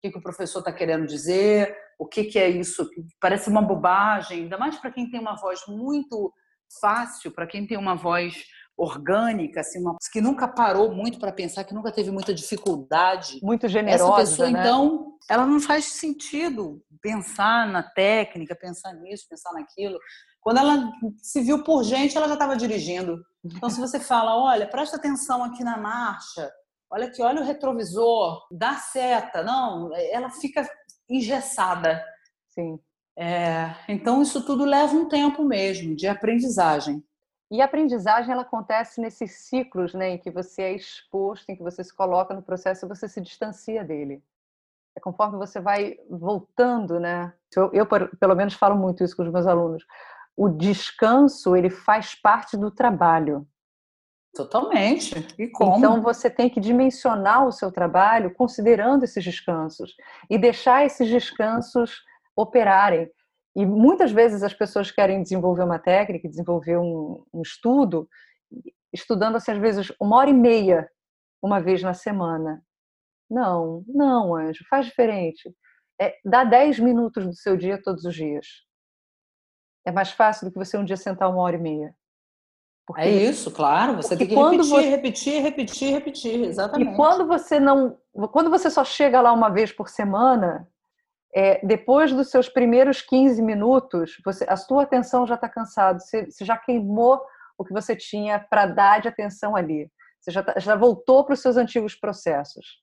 que, 0.02 0.10
que 0.12 0.18
o 0.18 0.22
professor 0.22 0.60
está 0.60 0.72
querendo 0.72 1.06
dizer, 1.06 1.74
o 1.98 2.06
que, 2.06 2.24
que 2.24 2.38
é 2.38 2.48
isso. 2.48 2.88
Parece 3.20 3.48
uma 3.48 3.62
bobagem, 3.62 4.42
ainda 4.42 4.58
mais 4.58 4.76
para 4.78 4.90
quem 4.90 5.10
tem 5.10 5.20
uma 5.20 5.36
voz 5.36 5.60
muito 5.68 6.32
fácil, 6.80 7.30
para 7.30 7.46
quem 7.46 7.66
tem 7.66 7.76
uma 7.76 7.94
voz 7.94 8.44
orgânica, 8.76 9.60
assim, 9.60 9.80
uma, 9.80 9.96
que 10.12 10.20
nunca 10.20 10.48
parou 10.48 10.92
muito 10.94 11.18
para 11.18 11.32
pensar, 11.32 11.64
que 11.64 11.74
nunca 11.74 11.92
teve 11.92 12.10
muita 12.10 12.34
dificuldade. 12.34 13.38
Muito 13.42 13.68
generosa. 13.68 14.04
Essa 14.04 14.30
pessoa, 14.30 14.50
né? 14.50 14.60
então, 14.60 15.16
ela 15.28 15.46
não 15.46 15.60
faz 15.60 15.84
sentido 15.84 16.82
pensar 17.00 17.66
na 17.66 17.82
técnica, 17.82 18.56
pensar 18.56 18.92
nisso, 18.94 19.26
pensar 19.28 19.52
naquilo. 19.52 19.98
Quando 20.40 20.58
ela 20.58 20.90
se 21.18 21.40
viu 21.40 21.62
por 21.62 21.84
gente, 21.84 22.16
ela 22.16 22.26
já 22.26 22.34
estava 22.34 22.56
dirigindo. 22.56 23.22
Então, 23.44 23.70
se 23.70 23.80
você 23.80 24.00
fala, 24.00 24.36
olha, 24.36 24.66
presta 24.66 24.96
atenção 24.96 25.44
aqui 25.44 25.62
na 25.62 25.76
marcha, 25.76 26.50
olha 26.90 27.06
aqui, 27.06 27.22
olha 27.22 27.40
o 27.40 27.44
retrovisor, 27.44 28.46
dá 28.50 28.74
seta, 28.74 29.42
não, 29.42 29.90
ela 29.94 30.30
fica 30.30 30.68
engessada. 31.08 32.02
Sim. 32.48 32.78
É, 33.16 33.74
então, 33.88 34.22
isso 34.22 34.44
tudo 34.44 34.64
leva 34.64 34.94
um 34.94 35.08
tempo 35.08 35.44
mesmo 35.44 35.94
de 35.94 36.08
aprendizagem. 36.08 37.02
E 37.52 37.60
a 37.60 37.66
aprendizagem 37.66 38.32
ela 38.32 38.42
acontece 38.42 38.98
nesses 38.98 39.32
ciclos, 39.32 39.92
né, 39.92 40.12
em 40.12 40.18
que 40.18 40.30
você 40.30 40.62
é 40.62 40.72
exposto, 40.72 41.50
em 41.50 41.54
que 41.54 41.62
você 41.62 41.84
se 41.84 41.94
coloca 41.94 42.32
no 42.32 42.40
processo 42.40 42.86
e 42.86 42.88
você 42.88 43.06
se 43.06 43.20
distancia 43.20 43.84
dele. 43.84 44.24
É 44.96 45.00
conforme 45.00 45.36
você 45.36 45.60
vai 45.60 45.98
voltando, 46.08 46.98
né? 46.98 47.30
Eu, 47.54 47.70
eu, 47.74 47.86
pelo 47.86 48.34
menos 48.34 48.54
falo 48.54 48.74
muito 48.74 49.04
isso 49.04 49.14
com 49.14 49.22
os 49.22 49.30
meus 49.30 49.46
alunos. 49.46 49.84
O 50.34 50.48
descanso 50.48 51.54
ele 51.54 51.68
faz 51.68 52.14
parte 52.14 52.56
do 52.56 52.70
trabalho. 52.70 53.46
Totalmente. 54.34 55.14
E 55.38 55.46
como? 55.48 55.76
Então 55.76 56.00
você 56.00 56.30
tem 56.30 56.48
que 56.48 56.58
dimensionar 56.58 57.46
o 57.46 57.52
seu 57.52 57.70
trabalho 57.70 58.32
considerando 58.32 59.04
esses 59.04 59.22
descansos 59.22 59.94
e 60.30 60.38
deixar 60.38 60.86
esses 60.86 61.06
descansos 61.06 62.02
operarem. 62.34 63.10
E 63.54 63.66
muitas 63.66 64.10
vezes 64.12 64.42
as 64.42 64.54
pessoas 64.54 64.90
querem 64.90 65.22
desenvolver 65.22 65.62
uma 65.62 65.78
técnica, 65.78 66.28
desenvolver 66.28 66.78
um, 66.78 67.24
um 67.32 67.42
estudo, 67.42 68.08
estudando 68.92 69.36
assim, 69.36 69.52
às 69.52 69.58
vezes 69.58 69.92
uma 70.00 70.16
hora 70.16 70.30
e 70.30 70.34
meia, 70.34 70.90
uma 71.42 71.60
vez 71.60 71.82
na 71.82 71.92
semana. 71.92 72.62
Não, 73.30 73.84
não, 73.86 74.34
anjo, 74.34 74.64
faz 74.68 74.86
diferente. 74.86 75.54
É, 76.00 76.16
dá 76.24 76.44
10 76.44 76.78
minutos 76.80 77.26
do 77.26 77.34
seu 77.34 77.56
dia 77.56 77.80
todos 77.82 78.04
os 78.04 78.14
dias. 78.14 78.46
É 79.86 79.92
mais 79.92 80.10
fácil 80.10 80.46
do 80.46 80.52
que 80.52 80.58
você 80.58 80.76
um 80.76 80.84
dia 80.84 80.96
sentar 80.96 81.30
uma 81.30 81.42
hora 81.42 81.56
e 81.56 81.60
meia. 81.60 81.94
Porque, 82.86 83.02
é 83.02 83.10
isso, 83.10 83.50
claro. 83.50 83.96
Você 83.96 84.16
tem 84.16 84.26
que 84.26 84.34
repetir, 84.34 84.64
você... 84.64 84.88
repetir, 84.88 85.42
repetir, 85.42 85.92
repetir, 85.92 86.44
exatamente. 86.44 86.92
E 86.92 86.96
quando 86.96 87.26
você 87.26 87.60
não, 87.60 87.96
quando 88.32 88.50
você 88.50 88.68
só 88.68 88.84
chega 88.84 89.20
lá 89.20 89.32
uma 89.32 89.48
vez 89.48 89.72
por 89.72 89.88
semana, 89.88 90.68
é, 91.34 91.64
depois 91.64 92.12
dos 92.12 92.30
seus 92.30 92.48
primeiros 92.48 93.00
15 93.00 93.40
minutos, 93.40 94.16
você, 94.24 94.44
a 94.48 94.56
sua 94.56 94.82
atenção 94.82 95.26
já 95.26 95.34
está 95.34 95.48
cansada, 95.48 95.98
você, 95.98 96.26
você, 96.26 96.44
já 96.44 96.58
queimou 96.58 97.22
o 97.56 97.64
que 97.64 97.72
você 97.72 97.96
tinha 97.96 98.38
para 98.38 98.66
dar 98.66 99.00
de 99.00 99.08
atenção 99.08 99.56
ali. 99.56 99.90
Você 100.20 100.30
já, 100.30 100.42
tá, 100.42 100.58
já 100.58 100.76
voltou 100.76 101.24
para 101.24 101.32
os 101.32 101.40
seus 101.40 101.56
antigos 101.56 101.94
processos. 101.94 102.82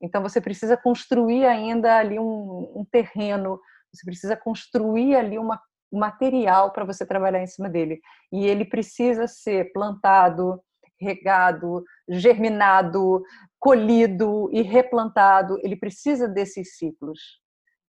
Então 0.00 0.22
você 0.22 0.40
precisa 0.40 0.76
construir 0.76 1.44
ainda 1.44 1.98
ali 1.98 2.20
um, 2.20 2.72
um 2.76 2.84
terreno, 2.84 3.60
você 3.92 4.04
precisa 4.04 4.36
construir 4.36 5.16
ali 5.16 5.38
uma 5.38 5.60
material 5.92 6.70
para 6.72 6.84
você 6.84 7.04
trabalhar 7.04 7.42
em 7.42 7.46
cima 7.46 7.68
dele. 7.68 8.00
E 8.30 8.46
ele 8.46 8.64
precisa 8.64 9.26
ser 9.26 9.72
plantado, 9.72 10.62
regado, 11.00 11.84
germinado, 12.08 13.22
colhido 13.58 14.48
e 14.52 14.62
replantado. 14.62 15.58
Ele 15.62 15.76
precisa 15.76 16.28
desses 16.28 16.76
ciclos. 16.76 17.40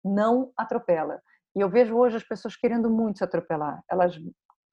Não 0.04 0.52
atropela. 0.56 1.20
E 1.56 1.60
eu 1.60 1.68
vejo 1.68 1.96
hoje 1.96 2.16
as 2.16 2.24
pessoas 2.24 2.56
querendo 2.56 2.90
muito 2.90 3.18
se 3.18 3.24
atropelar. 3.24 3.82
Elas, 3.90 4.14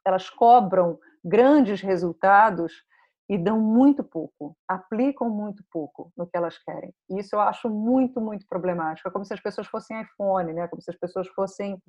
elas 0.05 0.29
cobram 0.29 0.97
grandes 1.23 1.81
resultados 1.81 2.73
e 3.29 3.37
dão 3.37 3.61
muito 3.61 4.03
pouco, 4.03 4.57
aplicam 4.67 5.29
muito 5.29 5.63
pouco 5.71 6.11
no 6.17 6.27
que 6.27 6.35
elas 6.35 6.57
querem. 6.57 6.93
E 7.09 7.19
isso 7.19 7.35
eu 7.35 7.39
acho 7.39 7.69
muito, 7.69 8.19
muito 8.19 8.45
problemático. 8.45 9.07
É 9.07 9.11
como 9.11 9.23
se 9.23 9.33
as 9.33 9.39
pessoas 9.39 9.67
fossem 9.67 10.01
iPhone, 10.01 10.51
né? 10.51 10.67
Como 10.67 10.81
se 10.81 10.91
as 10.91 10.97
pessoas 10.97 11.29
fossem 11.29 11.81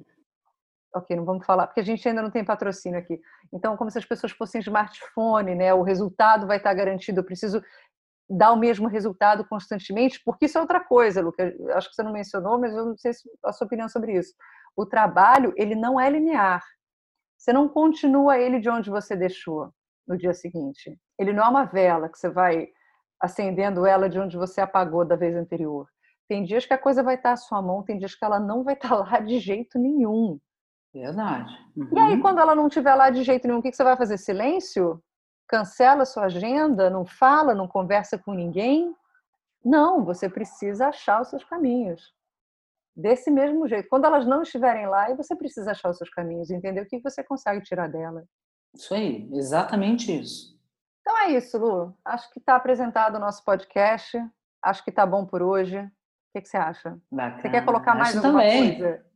ok, 0.94 1.16
não 1.16 1.24
vamos 1.24 1.46
falar, 1.46 1.66
porque 1.66 1.80
a 1.80 1.84
gente 1.84 2.06
ainda 2.08 2.22
não 2.22 2.30
tem 2.30 2.44
patrocínio 2.44 2.98
aqui. 2.98 3.20
Então, 3.52 3.76
como 3.76 3.90
se 3.90 3.98
as 3.98 4.04
pessoas 4.04 4.32
fossem 4.32 4.60
smartphone, 4.60 5.54
né? 5.54 5.72
O 5.74 5.82
resultado 5.82 6.46
vai 6.46 6.58
estar 6.58 6.74
garantido. 6.74 7.20
Eu 7.20 7.24
preciso 7.24 7.62
dar 8.28 8.52
o 8.52 8.56
mesmo 8.56 8.88
resultado 8.88 9.44
constantemente, 9.46 10.20
porque 10.24 10.46
isso 10.46 10.58
é 10.58 10.60
outra 10.60 10.80
coisa, 10.80 11.20
Luca. 11.20 11.54
Acho 11.74 11.88
que 11.88 11.94
você 11.94 12.02
não 12.02 12.12
mencionou, 12.12 12.58
mas 12.58 12.74
eu 12.74 12.86
não 12.86 12.96
sei 12.96 13.12
a 13.44 13.52
sua 13.52 13.66
opinião 13.66 13.88
sobre 13.88 14.16
isso. 14.16 14.34
O 14.76 14.86
trabalho, 14.86 15.52
ele 15.56 15.74
não 15.74 16.00
é 16.00 16.08
linear. 16.08 16.62
Você 17.36 17.52
não 17.52 17.68
continua 17.68 18.38
ele 18.38 18.60
de 18.60 18.70
onde 18.70 18.88
você 18.88 19.16
deixou 19.16 19.72
no 20.06 20.16
dia 20.16 20.32
seguinte. 20.32 20.98
Ele 21.18 21.32
não 21.32 21.44
é 21.44 21.48
uma 21.48 21.64
vela 21.64 22.08
que 22.08 22.18
você 22.18 22.30
vai 22.30 22.68
acendendo 23.20 23.86
ela 23.86 24.08
de 24.08 24.18
onde 24.18 24.36
você 24.36 24.60
apagou 24.60 25.04
da 25.04 25.16
vez 25.16 25.34
anterior. 25.36 25.88
Tem 26.28 26.44
dias 26.44 26.64
que 26.64 26.72
a 26.72 26.78
coisa 26.78 27.02
vai 27.02 27.16
estar 27.16 27.32
à 27.32 27.36
sua 27.36 27.60
mão, 27.60 27.82
tem 27.82 27.98
dias 27.98 28.14
que 28.14 28.24
ela 28.24 28.40
não 28.40 28.64
vai 28.64 28.74
estar 28.74 28.94
lá 28.96 29.20
de 29.20 29.38
jeito 29.38 29.78
nenhum. 29.78 30.38
Verdade. 30.92 31.56
Uhum. 31.76 31.88
E 31.92 31.98
aí, 31.98 32.20
quando 32.20 32.38
ela 32.38 32.54
não 32.54 32.66
estiver 32.66 32.94
lá 32.94 33.10
de 33.10 33.22
jeito 33.22 33.46
nenhum, 33.46 33.60
o 33.60 33.62
que 33.62 33.72
você 33.72 33.82
vai 33.82 33.96
fazer? 33.96 34.18
Silêncio? 34.18 35.02
Cancela 35.48 36.04
sua 36.04 36.24
agenda? 36.24 36.90
Não 36.90 37.04
fala? 37.06 37.54
Não 37.54 37.66
conversa 37.66 38.18
com 38.18 38.34
ninguém? 38.34 38.94
Não, 39.64 40.04
você 40.04 40.28
precisa 40.28 40.88
achar 40.88 41.22
os 41.22 41.28
seus 41.28 41.44
caminhos. 41.44 42.12
Desse 42.94 43.30
mesmo 43.30 43.66
jeito. 43.66 43.88
Quando 43.88 44.04
elas 44.04 44.26
não 44.26 44.42
estiverem 44.42 44.86
lá, 44.86 45.14
você 45.14 45.34
precisa 45.34 45.70
achar 45.70 45.90
os 45.90 45.96
seus 45.96 46.10
caminhos, 46.10 46.50
entender 46.50 46.82
o 46.82 46.86
que 46.86 47.00
você 47.00 47.24
consegue 47.24 47.62
tirar 47.62 47.88
dela. 47.88 48.24
Isso 48.74 48.94
aí, 48.94 49.28
exatamente 49.32 50.12
isso. 50.12 50.58
Então 51.00 51.18
é 51.18 51.30
isso, 51.32 51.58
Lu. 51.58 51.96
Acho 52.04 52.30
que 52.30 52.38
está 52.38 52.54
apresentado 52.54 53.16
o 53.16 53.20
nosso 53.20 53.42
podcast. 53.44 54.18
Acho 54.62 54.84
que 54.84 54.90
está 54.90 55.06
bom 55.06 55.24
por 55.24 55.42
hoje. 55.42 55.78
O 55.78 55.90
que, 56.34 56.42
que 56.42 56.48
você 56.48 56.56
acha? 56.56 56.98
Bacana. 57.10 57.42
Você 57.42 57.50
quer 57.50 57.64
colocar 57.64 57.94
mais 57.94 58.16
acho 58.16 58.18
alguma 58.18 58.42
também. 58.42 58.78
coisa? 58.78 59.11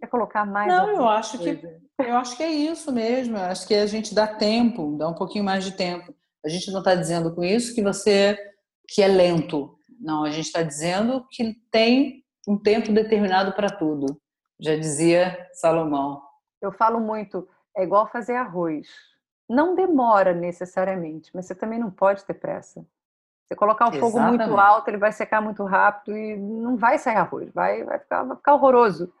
Quer 0.00 0.06
colocar 0.06 0.44
mais? 0.44 0.68
Não, 0.68 0.88
eu 0.90 1.08
acho 1.08 1.38
coisa? 1.38 1.56
que 1.56 1.78
eu 1.98 2.16
acho 2.16 2.36
que 2.36 2.42
é 2.42 2.50
isso 2.50 2.92
mesmo. 2.92 3.36
Eu 3.36 3.44
acho 3.44 3.66
que 3.66 3.74
a 3.74 3.86
gente 3.86 4.14
dá 4.14 4.26
tempo, 4.26 4.96
dá 4.96 5.08
um 5.08 5.14
pouquinho 5.14 5.44
mais 5.44 5.64
de 5.64 5.72
tempo. 5.72 6.14
A 6.44 6.48
gente 6.48 6.70
não 6.70 6.78
está 6.78 6.94
dizendo 6.94 7.34
com 7.34 7.42
isso 7.42 7.74
que 7.74 7.82
você 7.82 8.38
que 8.86 9.02
é 9.02 9.08
lento. 9.08 9.76
Não, 10.00 10.24
a 10.24 10.30
gente 10.30 10.46
está 10.46 10.62
dizendo 10.62 11.26
que 11.30 11.54
tem 11.70 12.24
um 12.46 12.56
tempo 12.56 12.92
determinado 12.92 13.52
para 13.52 13.68
tudo. 13.68 14.20
Já 14.60 14.76
dizia 14.76 15.48
Salomão. 15.52 16.22
Eu 16.60 16.72
falo 16.72 17.00
muito, 17.00 17.48
é 17.76 17.82
igual 17.82 18.06
fazer 18.06 18.36
arroz. 18.36 18.88
Não 19.48 19.74
demora 19.74 20.32
necessariamente, 20.32 21.30
mas 21.34 21.46
você 21.46 21.54
também 21.54 21.78
não 21.78 21.90
pode 21.90 22.24
ter 22.24 22.34
pressa. 22.34 22.84
Você 23.44 23.54
colocar 23.54 23.88
o 23.88 23.92
fogo 23.92 24.18
Exatamente. 24.18 24.46
muito 24.46 24.60
alto, 24.60 24.88
ele 24.88 24.98
vai 24.98 25.10
secar 25.10 25.40
muito 25.40 25.64
rápido 25.64 26.16
e 26.16 26.36
não 26.36 26.76
vai 26.76 26.98
sair 26.98 27.16
arroz, 27.16 27.50
vai, 27.52 27.82
vai, 27.82 27.98
ficar, 27.98 28.22
vai 28.22 28.36
ficar 28.36 28.54
horroroso. 28.54 29.12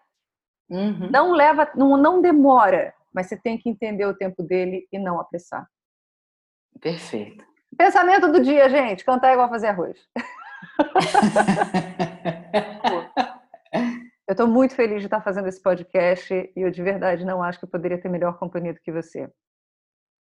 Uhum. 0.70 1.10
Não 1.10 1.32
leva, 1.32 1.70
não, 1.74 1.96
não 1.96 2.20
demora, 2.20 2.94
mas 3.12 3.28
você 3.28 3.36
tem 3.36 3.58
que 3.58 3.68
entender 3.68 4.04
o 4.04 4.16
tempo 4.16 4.42
dele 4.42 4.86
e 4.92 4.98
não 4.98 5.20
apressar. 5.20 5.66
Perfeito. 6.80 7.44
Pensamento 7.76 8.30
do 8.30 8.42
dia, 8.42 8.68
gente: 8.68 9.04
cantar 9.04 9.30
é 9.30 9.32
igual 9.32 9.48
fazer 9.48 9.68
arroz. 9.68 9.98
Eu 14.28 14.32
estou 14.32 14.46
muito 14.46 14.74
feliz 14.74 15.00
de 15.00 15.06
estar 15.06 15.22
fazendo 15.22 15.48
esse 15.48 15.62
podcast 15.62 16.34
e 16.34 16.60
eu 16.60 16.70
de 16.70 16.82
verdade 16.82 17.24
não 17.24 17.42
acho 17.42 17.58
que 17.58 17.64
eu 17.64 17.70
poderia 17.70 17.98
ter 17.98 18.10
melhor 18.10 18.38
companhia 18.38 18.74
do 18.74 18.80
que 18.80 18.92
você. 18.92 19.26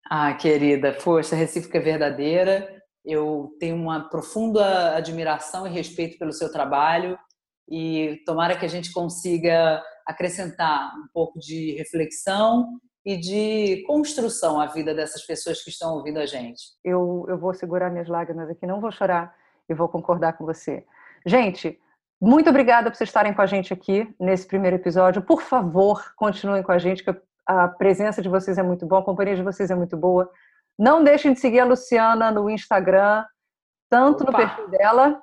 Ah, 0.10 0.34
querida, 0.34 0.91
força 0.91 1.36
recíproca 1.36 1.77
é 1.77 1.82
verdadeira. 1.82 2.82
Eu 3.06 3.56
tenho 3.60 3.75
uma 3.75 4.10
profunda 4.10 4.95
admiração 4.95 5.67
e 5.67 5.69
respeito 5.69 6.17
pelo 6.17 6.34
seu 6.34 6.51
trabalho 6.51 7.15
e 7.69 8.19
tomara 8.25 8.58
que 8.58 8.65
a 8.65 8.69
gente 8.69 8.91
consiga 8.91 9.84
acrescentar 10.12 10.93
um 10.95 11.08
pouco 11.13 11.39
de 11.39 11.76
reflexão 11.78 12.80
e 13.06 13.17
de 13.17 13.84
construção 13.88 14.60
à 14.60 14.67
vida 14.67 14.93
dessas 14.93 15.26
pessoas 15.26 15.63
que 15.63 15.69
estão 15.69 15.95
ouvindo 15.95 16.19
a 16.19 16.26
gente. 16.26 16.62
Eu, 16.84 17.26
eu 17.28 17.38
vou 17.38 17.54
segurar 17.54 17.89
minhas 17.89 18.08
lágrimas 18.08 18.50
aqui, 18.50 18.67
não 18.67 18.80
vou 18.80 18.91
chorar 18.91 19.34
e 19.67 19.74
vou 19.74 19.89
concordar 19.89 20.34
com 20.34 20.45
você. 20.45 20.86
Gente, 21.26 21.80
muito 22.21 22.50
obrigada 22.50 22.89
por 22.89 22.95
vocês 22.95 23.10
estarem 23.10 23.34
com 23.34 23.41
a 23.41 23.47
gente 23.47 23.74
aqui 23.74 24.13
nesse 24.19 24.45
primeiro 24.45 24.76
episódio. 24.76 25.21
Por 25.21 25.41
favor, 25.41 26.13
continuem 26.15 26.62
com 26.62 26.71
a 26.71 26.78
gente, 26.78 27.04
que 27.04 27.15
a 27.47 27.67
presença 27.67 28.21
de 28.21 28.30
vocês 28.30 28.58
é 28.58 28.63
muito 28.63 28.86
boa, 28.86 29.02
a 29.02 29.06
companhia 29.06 29.36
de 29.36 29.43
vocês 29.43 29.71
é 29.71 29.76
muito 29.76 29.97
boa. 29.97 30.30
Não 30.78 31.04
deixem 31.04 31.34
de 31.34 31.39
seguir 31.39 31.60
a 31.60 31.65
Luciana 31.65 32.32
no 32.32 32.50
Instagram, 32.50 33.26
tanto 33.89 34.24
Opa. 34.24 34.32
no 34.32 34.38
perfil 34.38 34.69
dela, 34.69 35.21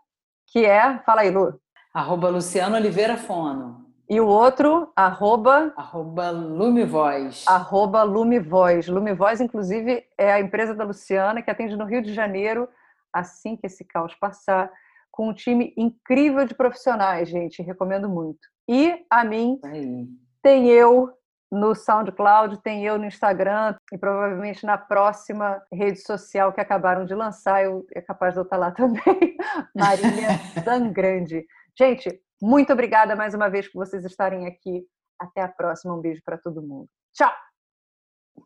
que 0.48 0.64
é. 0.64 0.98
Fala 1.00 1.20
aí, 1.20 1.30
Lu. 1.30 1.58
Arroba 1.94 2.28
Luciano 2.28 2.76
Oliveira 2.76 3.16
Fono. 3.16 3.87
E 4.10 4.20
o 4.20 4.26
outro, 4.26 4.90
arroba... 4.96 5.72
Arroba 5.76 6.30
Lumivoz. 6.30 7.44
Arroba 7.46 8.02
Lumivoz. 8.02 8.88
Lumivoz, 8.88 9.38
inclusive, 9.38 10.02
é 10.16 10.32
a 10.32 10.40
empresa 10.40 10.74
da 10.74 10.82
Luciana, 10.82 11.42
que 11.42 11.50
atende 11.50 11.76
no 11.76 11.84
Rio 11.84 12.00
de 12.00 12.14
Janeiro, 12.14 12.66
assim 13.12 13.54
que 13.54 13.66
esse 13.66 13.84
caos 13.84 14.14
passar, 14.14 14.72
com 15.10 15.28
um 15.28 15.34
time 15.34 15.74
incrível 15.76 16.46
de 16.46 16.54
profissionais, 16.54 17.28
gente. 17.28 17.62
Recomendo 17.62 18.08
muito. 18.08 18.40
E 18.66 19.04
a 19.10 19.24
mim, 19.24 19.60
Aí. 19.62 20.06
tem 20.42 20.68
eu 20.68 21.10
no 21.50 21.74
SoundCloud, 21.74 22.62
tem 22.62 22.84
eu 22.86 22.98
no 22.98 23.06
Instagram 23.06 23.74
e 23.92 23.98
provavelmente 23.98 24.64
na 24.64 24.78
próxima 24.78 25.62
rede 25.72 26.00
social 26.00 26.52
que 26.52 26.60
acabaram 26.60 27.04
de 27.04 27.14
lançar, 27.14 27.64
eu 27.64 27.86
é 27.94 28.00
capaz 28.00 28.34
de 28.34 28.40
eu 28.40 28.44
estar 28.44 28.56
lá 28.56 28.70
também, 28.72 29.36
Marília 29.74 30.28
Zangrande. 30.64 31.46
Gente, 31.78 32.20
muito 32.42 32.72
obrigada 32.72 33.14
mais 33.14 33.34
uma 33.34 33.48
vez 33.48 33.70
por 33.70 33.86
vocês 33.86 34.04
estarem 34.04 34.48
aqui. 34.48 34.84
Até 35.20 35.42
a 35.42 35.48
próxima. 35.48 35.94
Um 35.94 36.00
beijo 36.00 36.20
para 36.24 36.36
todo 36.36 36.60
mundo. 36.60 36.88
Tchau. 37.14 37.32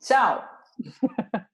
Tchau. 0.01 0.49